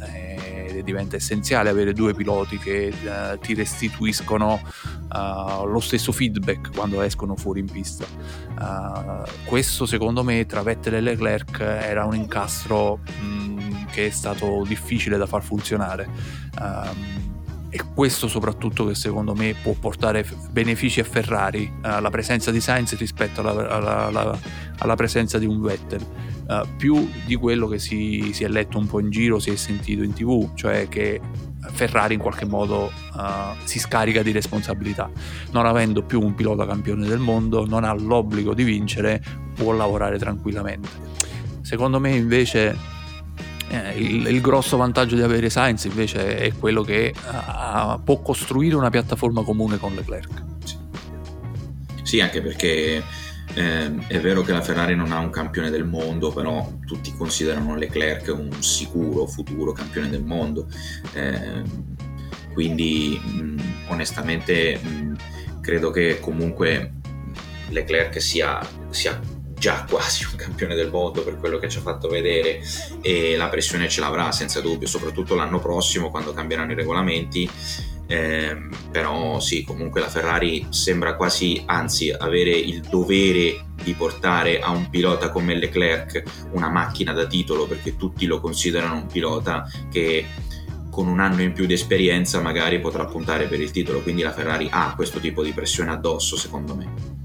[0.79, 4.59] eh, diventa essenziale avere due piloti che uh, ti restituiscono
[5.13, 8.05] uh, lo stesso feedback quando escono fuori in pista.
[8.59, 14.09] Uh, questo secondo me tra Vettel e Leclerc era un incastro mh, mm, che è
[14.09, 16.07] stato difficile da far funzionare.
[16.59, 17.27] Um,
[17.71, 22.59] e questo soprattutto che secondo me può portare benefici a Ferrari, uh, la presenza di
[22.59, 24.39] Sainz rispetto alla, alla, alla,
[24.79, 26.03] alla presenza di un Vettel,
[26.49, 29.55] uh, più di quello che si, si, è letto un po' in giro, si è
[29.55, 31.21] sentito in tv, cioè che
[31.71, 35.09] Ferrari in qualche modo uh, si scarica di responsabilità,
[35.51, 39.21] non avendo più un pilota campione del mondo, non ha l'obbligo di vincere,
[39.53, 40.89] può lavorare tranquillamente.
[41.61, 42.75] Secondo me invece
[43.69, 48.75] eh, il, il, grosso vantaggio di avere Sainz invece è quello che uh, può costruire
[48.75, 50.43] una piattaforma comune con Leclerc.
[50.63, 50.77] Sì,
[52.01, 53.03] sì anche perché
[53.59, 57.75] eh, è vero che la Ferrari non ha un campione del mondo, però tutti considerano
[57.75, 60.65] Leclerc un sicuro futuro campione del mondo.
[61.13, 61.61] Eh,
[62.53, 65.17] quindi mh, onestamente mh,
[65.59, 66.93] credo che comunque
[67.67, 69.19] Leclerc sia, sia
[69.55, 72.61] già quasi un campione del mondo per quello che ci ha fatto vedere
[73.01, 77.49] e la pressione ce l'avrà senza dubbio, soprattutto l'anno prossimo quando cambieranno i regolamenti.
[78.11, 78.57] Eh,
[78.91, 84.89] però sì, comunque la Ferrari sembra quasi, anzi, avere il dovere di portare a un
[84.89, 90.25] pilota come Leclerc una macchina da titolo perché tutti lo considerano un pilota che
[90.89, 94.33] con un anno in più di esperienza magari potrà puntare per il titolo, quindi la
[94.33, 97.18] Ferrari ha questo tipo di pressione addosso secondo me.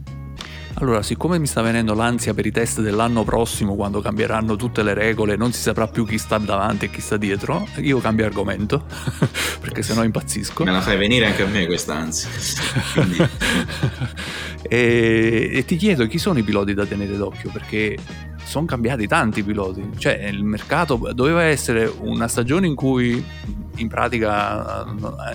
[0.79, 4.93] Allora, siccome mi sta venendo l'ansia per i test dell'anno prossimo, quando cambieranno tutte le
[4.93, 8.85] regole, non si saprà più chi sta davanti e chi sta dietro, io cambio argomento,
[9.61, 10.65] perché sennò impazzisco.
[10.65, 12.29] Me la fai venire anche a me quest'ansia.
[14.69, 17.97] e, e ti chiedo chi sono i piloti da tenere d'occhio, perché
[18.43, 19.93] sono cambiati tanti piloti.
[19.97, 23.25] Cioè, il mercato doveva essere una stagione in cui,
[23.77, 24.85] in pratica,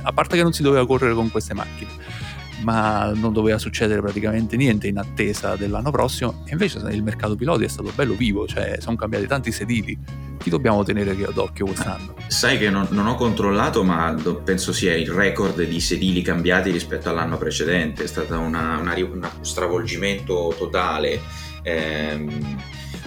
[0.01, 2.18] a parte che non si doveva correre con queste macchine
[2.61, 7.63] ma non doveva succedere praticamente niente in attesa dell'anno prossimo e invece il mercato piloti
[7.63, 9.97] è stato bello vivo, cioè sono cambiati tanti sedili.
[10.37, 12.15] Chi dobbiamo tenere d'occhio quest'anno?
[12.27, 17.09] Sai che non, non ho controllato, ma penso sia il record di sedili cambiati rispetto
[17.09, 21.19] all'anno precedente, è stato un stravolgimento totale.
[21.63, 22.57] Ehm,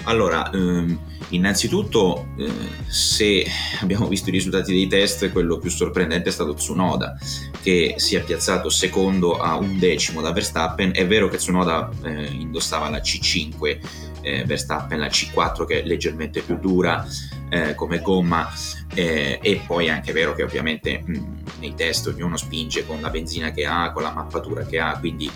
[0.04, 0.98] allora, ehm,
[1.30, 2.50] innanzitutto, eh,
[2.88, 3.46] se
[3.80, 7.16] abbiamo visto i risultati dei test, quello più sorprendente è stato Tsunoda,
[7.62, 10.90] che si è piazzato secondo a un decimo da Verstappen.
[10.92, 13.78] È vero che Tsunoda eh, indossava la C5,
[14.22, 17.06] eh, Verstappen la C4 che è leggermente più dura
[17.48, 18.50] eh, come gomma,
[18.94, 23.10] eh, e poi è anche vero che ovviamente mh, nei test ognuno spinge con la
[23.10, 25.30] benzina che ha, con la mappatura che ha, quindi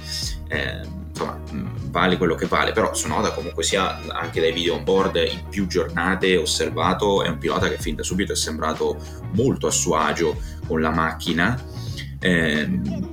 [0.48, 1.40] eh, insomma,
[1.90, 5.66] vale quello che vale, però Sonoda comunque sia anche dai video on board in più
[5.66, 8.98] giornate osservato, è un pilota che fin da subito è sembrato
[9.32, 11.60] molto a suo agio con la macchina,
[12.20, 13.10] ehm,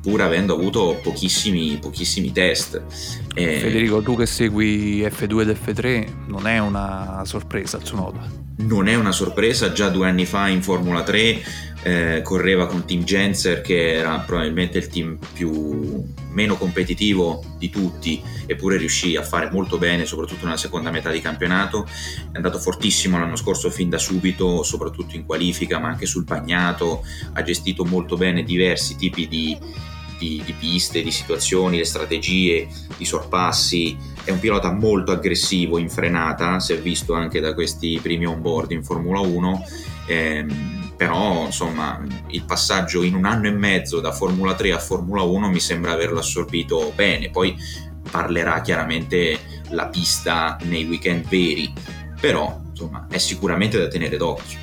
[0.00, 2.82] pur avendo avuto pochissimi, pochissimi test.
[3.34, 8.42] Eh, Federico, tu che segui F2 ed F3, non è una sorpresa Tsunoda?
[8.56, 11.42] Non è una sorpresa, già due anni fa in Formula 3
[11.84, 18.22] eh, correva con Team Genser che era probabilmente il team più meno competitivo di tutti
[18.46, 21.86] eppure riuscì a fare molto bene soprattutto nella seconda metà di campionato.
[22.32, 27.04] È andato fortissimo l'anno scorso fin da subito soprattutto in qualifica ma anche sul bagnato.
[27.34, 29.58] Ha gestito molto bene diversi tipi di,
[30.18, 32.66] di, di piste, di situazioni, le strategie,
[32.96, 33.94] i sorpassi.
[34.24, 38.40] È un pilota molto aggressivo in frenata si è visto anche da questi primi on
[38.40, 39.64] board in Formula 1
[40.06, 40.73] ehm,
[41.04, 45.50] però insomma il passaggio in un anno e mezzo da Formula 3 a Formula 1
[45.50, 47.54] mi sembra averlo assorbito bene, poi
[48.10, 49.38] parlerà chiaramente
[49.68, 51.70] la pista nei weekend veri,
[52.18, 54.58] però insomma è sicuramente da tenere d'occhio.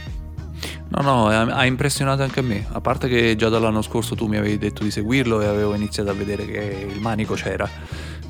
[0.88, 2.65] No, no, ha impressionato anche a me.
[2.71, 6.10] A parte che già dall'anno scorso tu mi avevi detto di seguirlo e avevo iniziato
[6.10, 7.69] a vedere che il manico c'era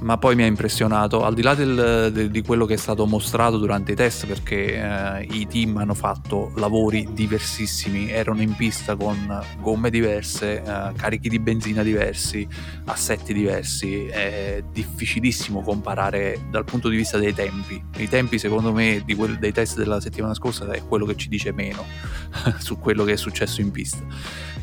[0.01, 3.05] ma poi mi ha impressionato, al di là del, de, di quello che è stato
[3.05, 8.95] mostrato durante i test, perché eh, i team hanno fatto lavori diversissimi, erano in pista
[8.95, 12.47] con gomme diverse, eh, carichi di benzina diversi,
[12.85, 17.81] assetti diversi, è difficilissimo comparare dal punto di vista dei tempi.
[17.97, 21.51] I tempi secondo me quel, dei test della settimana scorsa è quello che ci dice
[21.51, 21.85] meno
[22.57, 23.99] su quello che è successo in pista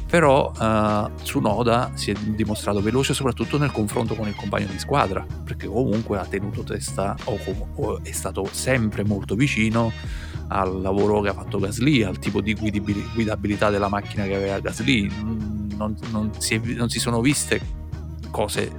[0.09, 5.25] però uh, Tsunoda si è dimostrato veloce soprattutto nel confronto con il compagno di squadra
[5.45, 7.39] perché comunque ha tenuto testa o,
[7.77, 9.93] o è stato sempre molto vicino
[10.49, 15.09] al lavoro che ha fatto Gasly, al tipo di guidabilità della macchina che aveva Gasly.
[15.77, 17.61] Non, non, si, è, non si, sono viste
[18.31, 18.71] cose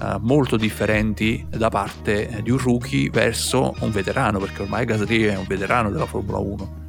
[0.00, 5.36] uh, molto differenti da parte di un rookie verso un veterano perché ormai Gasly è
[5.36, 6.84] un veterano della Formula 1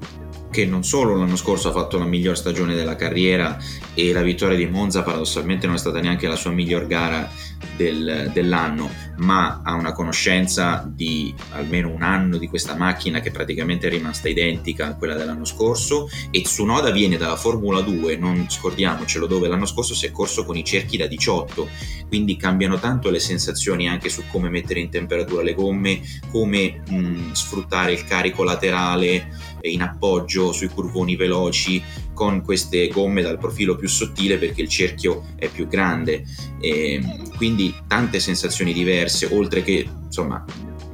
[0.50, 3.58] che non solo l'anno scorso ha fatto la miglior stagione della carriera
[3.94, 7.30] e la vittoria di Monza paradossalmente non è stata neanche la sua miglior gara
[7.76, 13.88] del, dell'anno, ma ha una conoscenza di almeno un anno di questa macchina che praticamente
[13.88, 19.28] è rimasta identica a quella dell'anno scorso e Tsunoda viene dalla Formula 2, non scordiamocelo,
[19.28, 21.67] dove l'anno scorso si è corso con i cerchi da 18,
[22.08, 27.32] quindi cambiano tanto le sensazioni anche su come mettere in temperatura le gomme, come mh,
[27.34, 29.30] sfruttare il carico laterale
[29.62, 31.84] in appoggio sui curvoni veloci
[32.18, 36.24] con queste gomme dal profilo più sottile perché il cerchio è più grande.
[36.60, 37.00] E
[37.36, 40.44] quindi tante sensazioni diverse oltre che insomma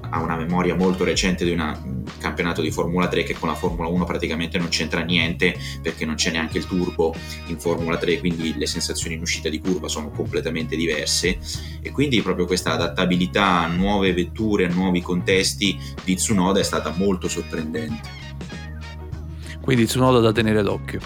[0.09, 3.87] ha una memoria molto recente di un campionato di Formula 3 che con la Formula
[3.87, 7.15] 1 praticamente non c'entra niente perché non c'è neanche il turbo
[7.47, 11.39] in Formula 3 quindi le sensazioni in uscita di curva sono completamente diverse.
[11.81, 16.93] E quindi proprio questa adattabilità a nuove vetture, a nuovi contesti di Tsunoda è stata
[16.95, 18.22] molto sorprendente
[19.63, 20.99] quindi Tsunoda da tenere d'occhio.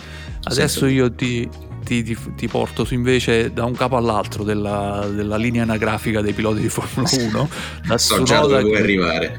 [0.44, 1.48] Adesso io ti,
[1.84, 6.62] ti, ti, ti, porto invece da un capo all'altro della, della, linea anagrafica dei piloti
[6.62, 7.50] di Formula 1.
[7.86, 9.38] Da so già dove vuoi arrivare.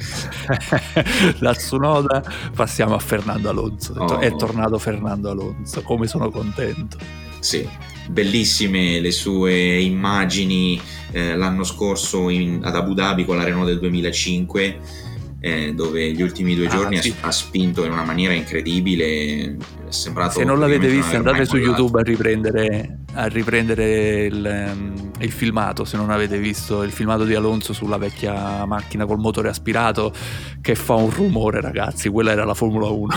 [1.40, 2.22] da Tsunoda
[2.54, 3.94] passiamo a Fernando Alonso.
[3.98, 4.20] Oh.
[4.20, 6.96] È tornato Fernando Alonso, come sono contento.
[7.40, 7.68] Sì,
[8.08, 13.80] bellissime le sue immagini eh, l'anno scorso in, ad Abu Dhabi con la Renault del
[13.80, 15.06] 2005
[15.40, 17.14] eh, dove gli ultimi due ah, giorni sì.
[17.20, 19.56] ha, spinto in una maniera incredibile.
[19.86, 25.10] È sembrato Se non l'avete visto, andate su YouTube a riprendere, a riprendere il, um,
[25.20, 25.84] il, filmato.
[25.84, 30.12] Se non avete visto il filmato di Alonso sulla vecchia macchina col motore aspirato,
[30.60, 32.08] che fa un rumore, ragazzi.
[32.08, 33.14] Quella era la Formula 1.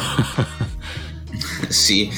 [1.68, 2.10] sì,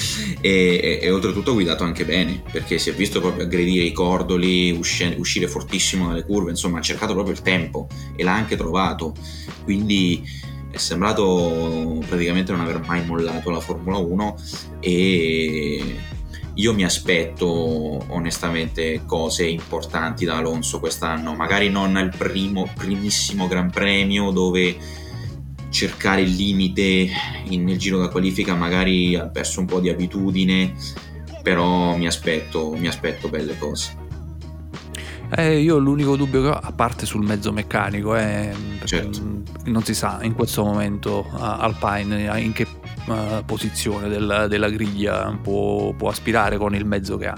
[0.41, 4.71] e, e, e, oltretutto guidato anche bene, perché si è visto proprio aggredire i cordoli,
[4.71, 9.13] uscire, uscire fortissimo dalle curve, insomma ha cercato proprio il tempo e l'ha anche trovato,
[9.63, 10.23] quindi
[10.71, 14.37] è sembrato praticamente non aver mai mollato la Formula 1
[14.79, 15.99] e
[16.55, 23.71] io mi aspetto onestamente cose importanti da Alonso quest'anno, magari non al primo, primissimo Gran
[23.71, 24.75] Premio dove
[25.73, 27.09] cercare il limite
[27.45, 30.75] in, nel giro da qualifica magari ha perso un po' di abitudine
[31.41, 34.01] però mi aspetto, mi aspetto belle cose
[35.35, 39.41] eh, io l'unico dubbio che ho, a parte sul mezzo meccanico, è certo.
[39.65, 42.67] non si sa in questo momento uh, Alpine in che
[43.07, 47.35] uh, posizione del, della griglia può, può aspirare con il mezzo che ha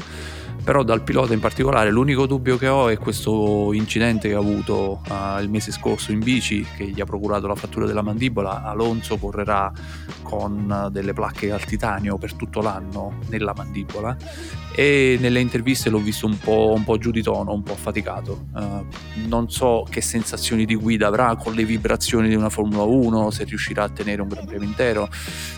[0.65, 4.99] però dal pilota in particolare l'unico dubbio che ho è questo incidente che ha avuto
[5.08, 9.17] uh, il mese scorso in bici che gli ha procurato la frattura della mandibola Alonso
[9.17, 9.71] correrà
[10.23, 14.17] con delle placche al titanio per tutto l'anno nella mandibola
[14.78, 18.47] e nelle interviste l'ho visto un po', un po giù di tono, un po' affaticato.
[18.54, 18.86] Uh,
[19.28, 23.45] non so che sensazioni di guida avrà con le vibrazioni di una Formula 1, se
[23.45, 25.08] riuscirà a tenere un Gran Premio intero.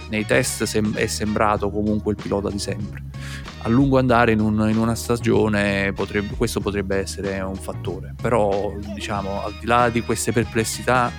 [0.10, 3.02] Nei test sem- è sembrato comunque il pilota di sempre.
[3.68, 8.74] A lungo andare in, un, in una stagione potrebbe, questo potrebbe essere un fattore, però
[8.94, 11.12] diciamo al di là di queste perplessità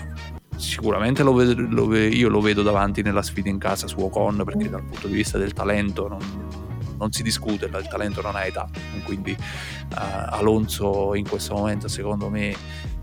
[0.56, 4.70] sicuramente lo vedo, lo, io lo vedo davanti nella sfida in casa su Ocon perché
[4.70, 6.20] dal punto di vista del talento non,
[6.96, 8.66] non si discute, il talento non ha età,
[9.04, 12.56] quindi uh, Alonso in questo momento secondo me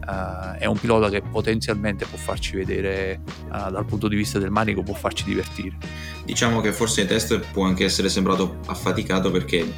[0.08, 4.52] uh, è un pilota che potenzialmente può farci vedere uh, dal punto di vista del
[4.52, 5.78] manico, può farci divertire.
[6.24, 9.72] Diciamo che forse il test può anche essere sembrato affaticato perché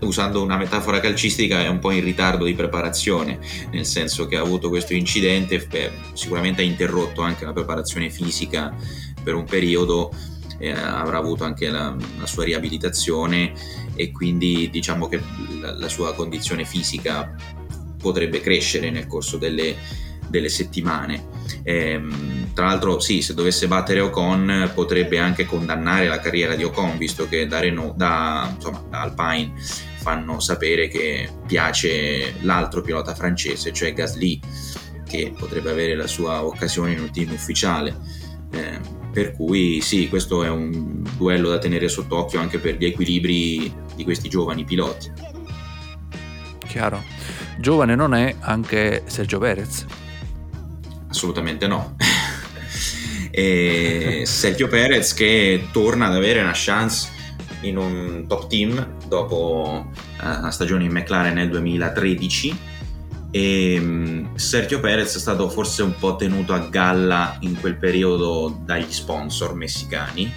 [0.00, 3.38] usando una metafora calcistica è un po' in ritardo di preparazione,
[3.70, 8.74] nel senso che ha avuto questo incidente, beh, sicuramente ha interrotto anche la preparazione fisica
[9.22, 10.12] per un periodo
[10.58, 13.52] eh, avrà avuto anche la, la, sua riabilitazione
[13.94, 15.20] e quindi diciamo che
[15.60, 17.34] la, la, sua condizione fisica
[18.04, 19.74] potrebbe crescere nel corso delle,
[20.28, 21.24] delle settimane.
[21.62, 26.98] Ehm, tra l'altro, sì, se dovesse battere Ocon potrebbe anche condannare la carriera di Ocon,
[26.98, 29.54] visto che da, Renault, da, insomma, da Alpine
[29.96, 34.38] fanno sapere che piace l'altro pilota francese, cioè Gasly,
[35.08, 37.96] che potrebbe avere la sua occasione in un team ufficiale.
[38.52, 38.78] Eh,
[39.10, 44.04] per cui sì, questo è un duello da tenere sott'occhio anche per gli equilibri di
[44.04, 45.33] questi giovani piloti.
[46.74, 47.04] Chiaro.
[47.56, 49.86] Giovane non è anche Sergio Perez?
[51.08, 51.94] Assolutamente no.
[53.30, 57.10] Sergio Perez che torna ad avere una chance
[57.60, 59.86] in un top team dopo
[60.20, 62.58] uh, una stagione in McLaren nel 2013
[63.30, 68.62] e um, Sergio Perez è stato forse un po' tenuto a galla in quel periodo
[68.64, 70.32] dagli sponsor messicani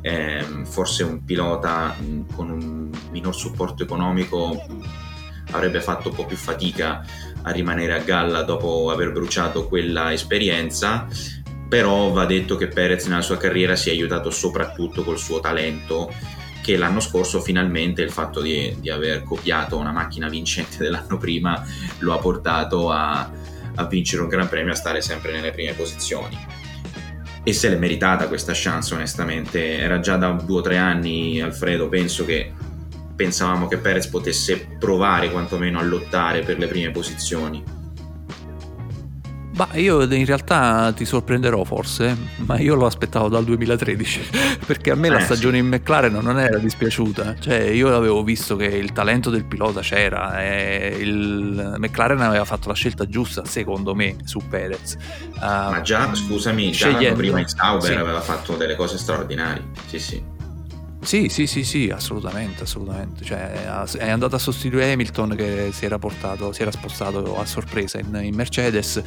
[0.00, 4.64] eh, forse un pilota mh, con un minor supporto economico
[5.52, 7.04] avrebbe fatto un po' più fatica
[7.42, 11.06] a rimanere a galla dopo aver bruciato quella esperienza
[11.68, 16.12] però va detto che Perez nella sua carriera si è aiutato soprattutto col suo talento
[16.62, 21.64] che l'anno scorso finalmente il fatto di, di aver copiato una macchina vincente dell'anno prima
[22.00, 23.30] lo ha portato a,
[23.74, 26.38] a vincere un gran premio a stare sempre nelle prime posizioni.
[27.42, 29.78] E se l'è meritata questa chance onestamente.
[29.78, 32.52] Era già da due o tre anni Alfredo penso che
[33.14, 37.80] pensavamo che Perez potesse provare quantomeno a lottare per le prime posizioni
[39.54, 44.30] Bah, io in realtà ti sorprenderò forse, ma io lo aspettavo dal 2013,
[44.66, 45.62] perché a me eh, la stagione sì.
[45.62, 50.42] in McLaren non era dispiaciuta, cioè io avevo visto che il talento del pilota c'era
[50.42, 54.96] e il McLaren aveva fatto la scelta giusta secondo me su Perez.
[55.34, 57.94] Uh, ma già, scusami, già prima in Sauber sì.
[57.94, 60.31] aveva fatto delle cose straordinarie, sì sì.
[61.02, 63.24] Sì, sì, sì, sì, assolutamente, assolutamente.
[63.24, 63.64] Cioè,
[63.98, 68.18] è andato a sostituire Hamilton che si era portato, si era spostato a sorpresa in,
[68.22, 69.02] in Mercedes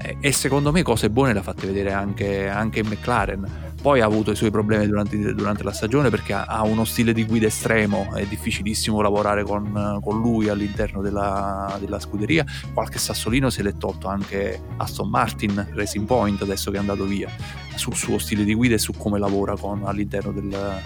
[0.00, 3.70] e, e, secondo me cose buone le ha fatte vedere anche, anche McLaren.
[3.82, 7.26] Poi ha avuto i suoi problemi durante, durante, la stagione perché ha uno stile di
[7.26, 12.44] guida estremo, è difficilissimo lavorare con, con lui all'interno della, della, scuderia.
[12.72, 17.28] Qualche sassolino se l'è tolto anche Aston Martin, Racing Point, adesso che è andato via,
[17.74, 20.80] sul suo stile di guida e su come lavora con, all'interno del,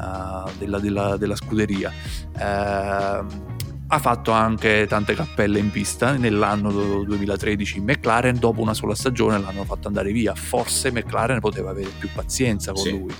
[0.00, 1.92] uh, della, della, della, scuderia.
[2.34, 3.58] Uh,
[3.92, 9.40] ha fatto anche tante cappelle in pista nell'anno 2013 in McLaren dopo una sola stagione
[9.40, 12.90] l'hanno fatto andare via forse McLaren poteva avere più pazienza con sì.
[12.90, 13.12] lui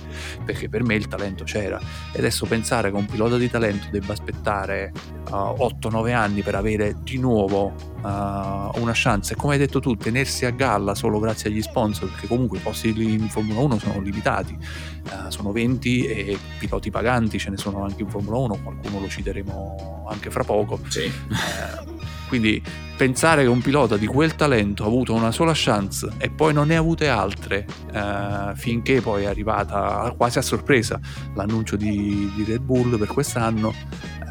[0.45, 1.77] perché per me il talento c'era
[2.13, 4.93] e adesso pensare che un pilota di talento debba aspettare
[5.29, 9.95] uh, 8-9 anni per avere di nuovo uh, una chance e come hai detto tu
[9.95, 13.99] tenersi a galla solo grazie agli sponsor perché comunque i posti in Formula 1 sono
[13.99, 18.99] limitati uh, sono 20 e piloti paganti ce ne sono anche in Formula 1 qualcuno
[18.99, 20.79] lo citeremo anche fra poco.
[20.87, 21.03] Sì.
[21.03, 21.89] Eh,
[22.27, 22.63] quindi
[22.95, 26.67] pensare che un pilota di quel talento ha avuto una sola chance e poi non
[26.67, 30.99] ne ha avute altre eh, finché poi è arrivata quasi a sorpresa
[31.33, 33.73] l'annuncio di, di Red Bull per quest'anno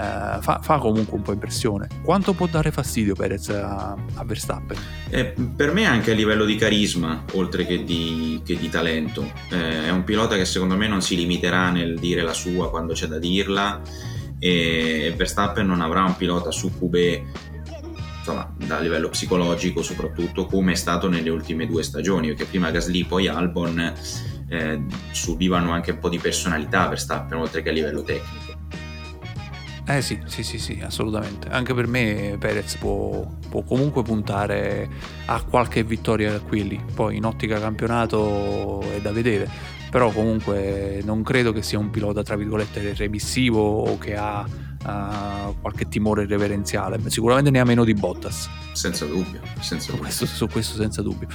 [0.01, 1.89] eh, fa, fa, comunque un po' impressione.
[2.03, 4.79] Quanto può dare fastidio Perez a, a Verstappen?
[5.11, 9.31] Eh, per me anche a livello di carisma oltre che di, che di talento.
[9.51, 12.95] Eh, è un pilota che secondo me non si limiterà nel dire la sua quando
[12.95, 13.81] c'è da dirla
[14.39, 16.95] e Verstappen non avrà un pilota su QB
[18.21, 23.05] insomma da livello psicologico soprattutto come è stato nelle ultime due stagioni perché prima Gasly
[23.05, 23.93] poi Albon
[24.49, 28.50] eh, subivano anche un po' di personalità Verstappen oltre che a livello tecnico
[29.97, 31.49] eh sì, sì, sì, sì, assolutamente.
[31.49, 34.89] Anche per me Perez può, può, comunque puntare
[35.27, 36.85] a qualche vittoria qui e lì.
[36.95, 42.23] Poi in ottica campionato è da vedere però comunque non credo che sia un pilota
[42.23, 47.93] tra virgolette remissivo o che ha uh, qualche timore reverenziale sicuramente ne ha meno di
[47.93, 50.05] Bottas senza dubbio, senza dubbio.
[50.05, 51.27] Questo, su questo senza dubbio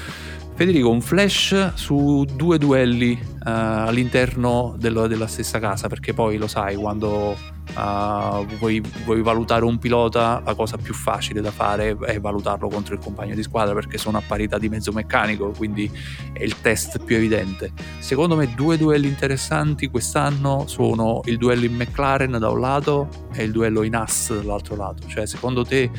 [0.55, 6.47] Federico un flash su due duelli uh, all'interno dello, della stessa casa perché poi lo
[6.47, 7.35] sai quando
[7.75, 12.95] uh, vuoi, vuoi, valutare un pilota, la cosa più facile da fare è valutarlo contro
[12.95, 15.89] il compagno di squadra perché sono a parità di mezzo meccanico, quindi
[16.33, 17.71] è il test più evidente.
[17.99, 23.43] Secondo me due duelli interessanti quest'anno sono il duello in McLaren da un lato e
[23.43, 25.07] il duello in Haas dall'altro lato.
[25.07, 25.89] Cioè, secondo te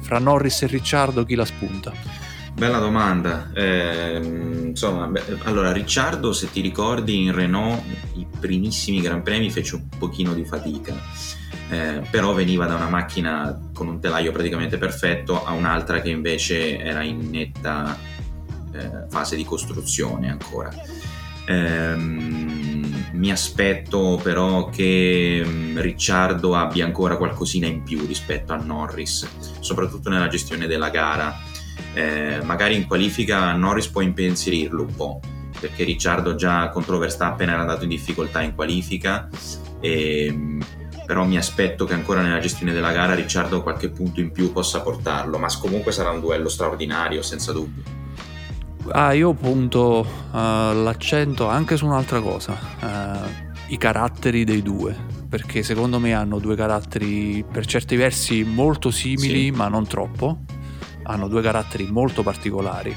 [0.00, 2.27] fra Norris e Ricciardo chi la spunta?
[2.58, 3.52] Bella domanda.
[3.54, 7.80] Eh, insomma, beh, allora Ricciardo, se ti ricordi, in Renault
[8.16, 10.92] i primissimi Gran Premi fece un pochino di fatica,
[11.70, 16.80] eh, però veniva da una macchina con un telaio praticamente perfetto a un'altra che invece
[16.80, 17.96] era in netta
[18.72, 20.72] eh, fase di costruzione ancora.
[21.46, 29.28] Ehm, mi aspetto però che mm, Ricciardo abbia ancora qualcosina in più rispetto a Norris,
[29.60, 31.47] soprattutto nella gestione della gara
[31.94, 35.20] Eh, magari in qualifica Norris può impensierirlo un po',
[35.58, 39.28] perché Ricciardo già contro Verstappen era andato in difficoltà in qualifica,
[39.80, 40.58] e,
[41.04, 44.80] però mi aspetto che ancora nella gestione della gara Ricciardo qualche punto in più possa
[44.80, 47.82] portarlo, ma comunque sarà un duello straordinario, senza dubbio.
[48.90, 54.96] Ah, io punto uh, l'accento anche su un'altra cosa, uh, i caratteri dei due,
[55.28, 59.50] perché secondo me hanno due caratteri per certi versi molto simili, sì.
[59.50, 60.38] ma non troppo.
[61.08, 62.94] Hanno due caratteri molto particolari.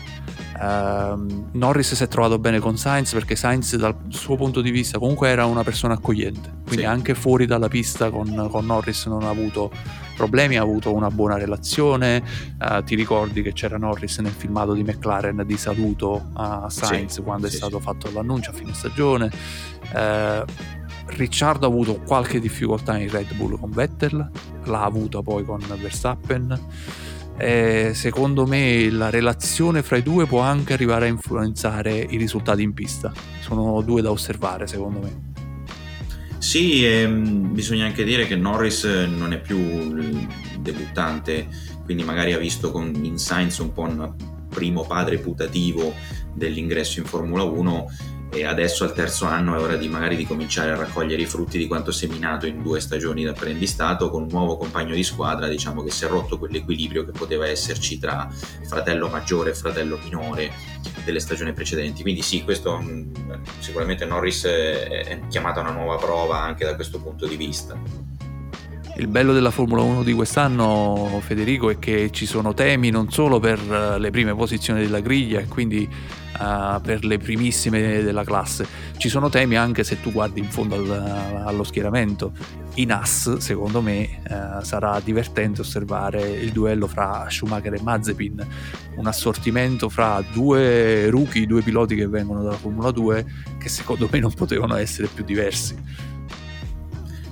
[0.62, 5.00] Uh, Norris si è trovato bene con Sainz perché Sainz dal suo punto di vista
[5.00, 6.86] comunque era una persona accogliente, quindi sì.
[6.86, 9.72] anche fuori dalla pista con, con, Norris non ha avuto
[10.16, 12.22] problemi, ha avuto una buona relazione,
[12.60, 17.22] uh, ti ricordi che c'era Norris nel filmato di McLaren di saluto a Sainz sì.
[17.24, 19.32] quando è stato fatto l'annuncio a fine stagione.
[19.94, 20.46] Uh,
[21.08, 24.30] Ricciardo ha avuto qualche difficoltà in Red Bull con Vettel,
[24.66, 26.60] l'ha avuta poi con Verstappen
[27.42, 32.62] eh, secondo me la relazione fra i due può anche arrivare a influenzare i risultati
[32.62, 33.12] in pista.
[33.42, 35.30] Sono due da osservare, secondo me.
[36.38, 40.28] Sì, ehm, bisogna anche dire che Norris non è più il
[40.60, 41.48] debuttante,
[41.84, 44.14] quindi magari ha visto con in Sainz un po' un
[44.50, 45.94] primo padre putativo
[46.34, 47.86] dell'ingresso in Formula 1
[48.34, 51.58] e adesso al terzo anno è ora di magari di cominciare a raccogliere i frutti
[51.58, 55.92] di quanto seminato in due stagioni d'apprendistato con un nuovo compagno di squadra diciamo che
[55.92, 58.30] si è rotto quell'equilibrio che poteva esserci tra
[58.64, 60.52] fratello maggiore e fratello minore
[61.04, 62.02] delle stagioni precedenti.
[62.04, 63.14] Quindi sì questo mm,
[63.60, 68.11] sicuramente Norris è chiamato a una nuova prova anche da questo punto di vista
[68.98, 73.40] il bello della Formula 1 di quest'anno, Federico, è che ci sono temi non solo
[73.40, 75.90] per eh, le prime posizioni della griglia e quindi
[76.42, 78.68] uh, per le primissime della classe,
[78.98, 82.34] ci sono temi anche se tu guardi in fondo al, allo schieramento.
[82.76, 88.48] In AS, secondo me, uh, sarà divertente osservare il duello fra Schumacher e Mazepin,
[88.96, 93.26] un assortimento fra due rookie, due piloti che vengono dalla Formula 2
[93.58, 96.10] che secondo me non potevano essere più diversi.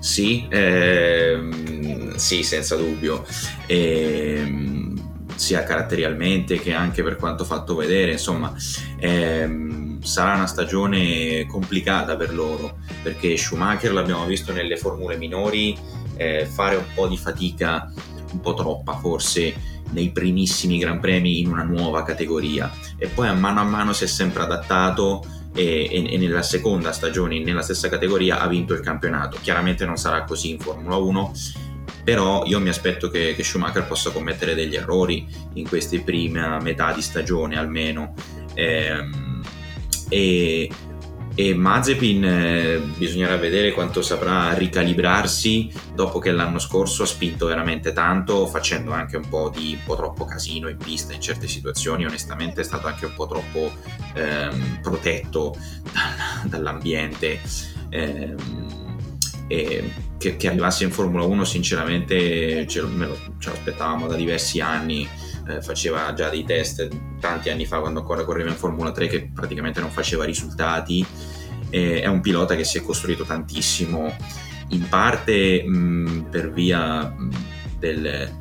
[0.09, 3.23] Sì, ehm, sì, senza dubbio.
[3.67, 4.97] Ehm,
[5.35, 8.51] sia caratterialmente che anche per quanto fatto vedere, insomma,
[8.97, 15.77] ehm, sarà una stagione complicata per loro perché Schumacher l'abbiamo visto nelle formule minori
[16.17, 17.93] eh, fare un po' di fatica,
[18.31, 19.53] un po' troppa forse
[19.91, 24.05] nei primissimi Gran Premi in una nuova categoria e poi a mano a mano si
[24.05, 25.23] è sempre adattato
[25.53, 29.37] e, e, nella seconda stagione nella stessa categoria ha vinto il campionato.
[29.41, 31.33] Chiaramente non sarà così in Formula 1,
[32.03, 36.93] però io mi aspetto che, che Schumacher possa commettere degli errori in questa prima metà
[36.93, 38.13] di stagione almeno.
[38.53, 39.41] Ehm,
[40.09, 40.69] e,
[41.39, 47.93] e Mazepin eh, bisognerà vedere quanto saprà ricalibrarsi dopo che l'anno scorso ha spinto veramente
[47.93, 52.03] tanto facendo anche un po' di un po' troppo casino in pista in certe situazioni.
[52.03, 53.71] Onestamente è stato anche un po' troppo
[54.15, 55.55] ehm, protetto
[55.93, 57.39] dal, dall'ambiente
[57.87, 58.35] ehm,
[59.47, 64.17] e che, che, arrivasse in Formula 1 sinceramente ce lo, lo, ce lo aspettavamo da
[64.17, 65.07] diversi anni
[65.49, 66.87] eh, faceva già dei test
[67.19, 71.05] tanti anni fa quando ancora correva in Formula 3 che praticamente non faceva risultati.
[71.71, 74.15] Eh, è un pilota che si è costruito tantissimo,
[74.69, 77.29] in parte mh, per via mh,
[77.79, 78.31] del,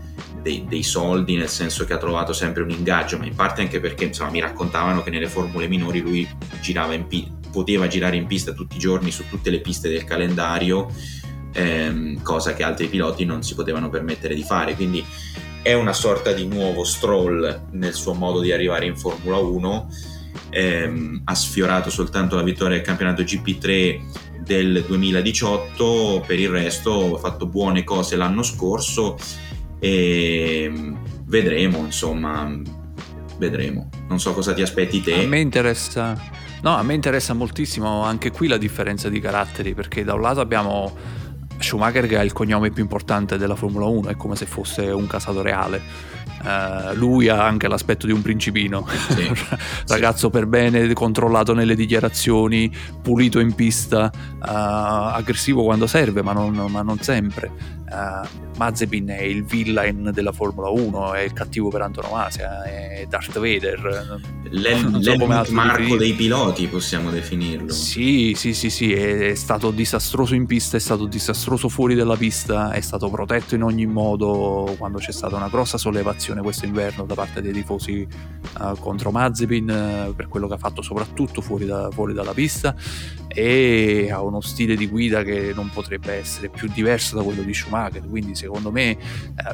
[0.42, 3.80] dei, dei, soldi, nel senso che ha trovato sempre un ingaggio, ma in parte anche
[3.80, 6.28] perché insomma, mi raccontavano che nelle formule minori lui
[6.60, 10.04] girava in pi- poteva girare in pista tutti i giorni su tutte le piste del
[10.04, 10.88] calendario,
[11.52, 14.74] ehm, cosa che altri piloti non si potevano permettere di fare.
[14.74, 15.04] Quindi
[15.62, 19.90] è una sorta di nuovo Stroll nel suo modo di arrivare in Formula 1.
[20.50, 24.00] Ehm, ha sfiorato soltanto la vittoria del campionato GP3
[24.40, 29.18] del 2018, per il resto ha fatto buone cose l'anno scorso
[29.78, 30.72] e
[31.26, 32.50] vedremo, insomma,
[33.36, 33.88] vedremo.
[34.08, 35.22] Non so cosa ti aspetti te.
[35.22, 36.18] A me interessa,
[36.62, 40.40] no, a me interessa moltissimo anche qui la differenza di caratteri, perché da un lato
[40.40, 40.96] abbiamo
[41.58, 45.06] Schumacher che ha il cognome più importante della Formula 1, è come se fosse un
[45.06, 46.16] casato reale.
[46.40, 49.28] Uh, lui ha anche l'aspetto di un principino, sì,
[49.88, 50.30] ragazzo sì.
[50.30, 56.82] per bene, controllato nelle dichiarazioni, pulito in pista, uh, aggressivo quando serve, ma non, ma
[56.82, 57.77] non sempre.
[57.90, 58.26] Uh,
[58.58, 64.20] Mazepin è il villain della Formula 1, è il cattivo per antonomasia, è Darth Vader.
[64.50, 67.70] L'El- so Marco dei piloti possiamo definirlo.
[67.70, 72.16] Sì, sì, sì, sì, è, è, stato disastroso in pista, è stato disastroso fuori dalla
[72.16, 77.04] pista, è stato protetto in ogni modo quando c'è stata una grossa sollevazione questo inverno
[77.04, 78.06] da parte dei tifosi
[78.58, 82.74] uh, contro Mazepin uh, per quello che ha fatto soprattutto fuori, da, fuori dalla pista
[83.28, 87.54] e ha uno stile di guida che non potrebbe essere più diverso da quello di
[87.54, 88.96] Schumacher Schumacher, quindi secondo me eh,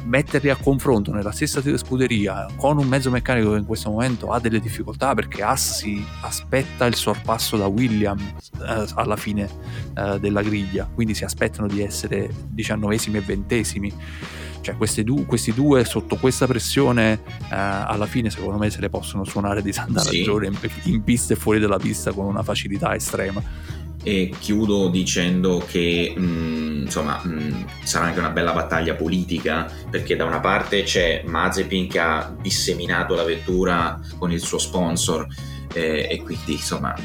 [0.03, 4.39] metterli a confronto nella stessa scuderia con un mezzo meccanico che in questo momento ha
[4.39, 8.23] delle difficoltà perché Haas si aspetta il sorpasso da Williams
[8.59, 9.49] eh, alla fine
[9.95, 13.93] eh, della griglia, quindi si aspettano di essere diciannovesimi e ventesimi
[14.61, 17.21] cioè du- questi due sotto questa pressione
[17.51, 20.17] eh, alla fine secondo me se le possono suonare di santa sì.
[20.17, 23.43] ragione in, in pista e fuori dalla pista con una facilità estrema
[24.07, 29.69] e chiudo dicendo che mh, mm, insomma mh, mm, sarà anche una bella battaglia politica
[29.89, 35.27] perché da una parte c'è Mazepin che ha disseminato la vettura con il suo sponsor
[35.73, 36.95] eh, e quindi insomma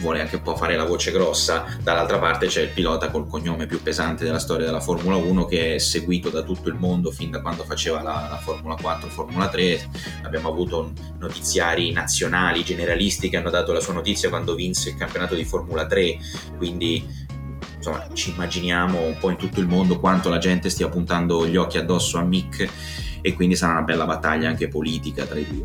[0.00, 3.66] vuole anche un po' fare la voce grossa, dall'altra parte c'è il pilota col cognome
[3.66, 7.30] più pesante della storia della Formula 1 che è seguito da tutto il mondo fin
[7.30, 9.88] da quando faceva la, la Formula 4, Formula 3,
[10.22, 15.34] abbiamo avuto notiziari nazionali, generalisti che hanno dato la sua notizia quando vinse il campionato
[15.34, 16.18] di Formula 3,
[16.56, 17.25] quindi
[17.90, 21.56] insomma ci immaginiamo un po' in tutto il mondo quanto la gente stia puntando gli
[21.56, 22.68] occhi addosso a Mick
[23.20, 25.64] e quindi sarà una bella battaglia anche politica tra i due.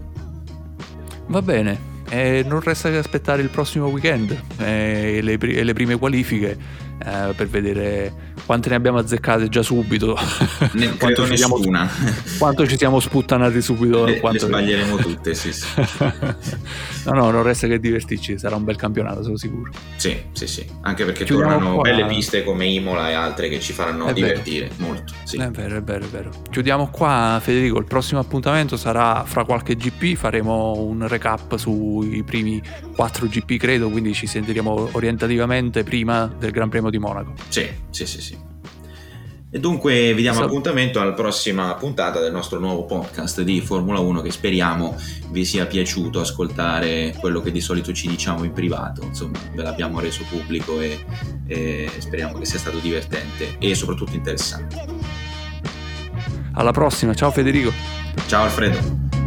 [1.28, 5.98] Va bene, e non resta che aspettare il prossimo weekend e le, e le prime
[5.98, 6.58] qualifiche
[7.04, 10.18] eh, per vedere quante ne abbiamo azzeccate già subito.
[10.74, 11.60] Ne, quanto, ci siamo,
[12.38, 14.06] quanto, ci siamo, sputtanati subito.
[14.06, 15.68] Le, le sbaglieremo tutte, sì, sì.
[17.06, 19.72] no, no, non resta che divertirci, sarà un bel campionato, sono sicuro.
[19.96, 20.66] Sì, sì, sì.
[20.82, 21.84] Anche perché Chiudiamo tornano qua.
[21.84, 24.90] belle piste come Imola e altre che ci faranno è divertire vero.
[24.90, 25.14] molto.
[25.24, 25.38] Sì.
[25.38, 26.32] È vero, è vero, è vero.
[26.50, 27.80] Chiudiamo qua, Federico.
[27.80, 30.16] Il prossimo appuntamento sarà fra qualche GP.
[30.16, 32.62] Faremo un recap sui primi
[33.02, 33.90] 4 GP, credo.
[33.90, 37.34] Quindi ci sentiremo orientativamente prima del Gran Premio di Monaco.
[37.48, 38.38] Sì, sì, sì, sì.
[39.54, 40.46] E dunque vi diamo so...
[40.46, 44.96] appuntamento alla prossima puntata del nostro nuovo podcast di Formula 1 che speriamo
[45.30, 50.00] vi sia piaciuto ascoltare quello che di solito ci diciamo in privato, insomma ve l'abbiamo
[50.00, 51.04] reso pubblico e,
[51.48, 54.86] e speriamo che sia stato divertente e soprattutto interessante.
[56.54, 57.74] Alla prossima, ciao Federico.
[58.28, 59.21] Ciao Alfredo.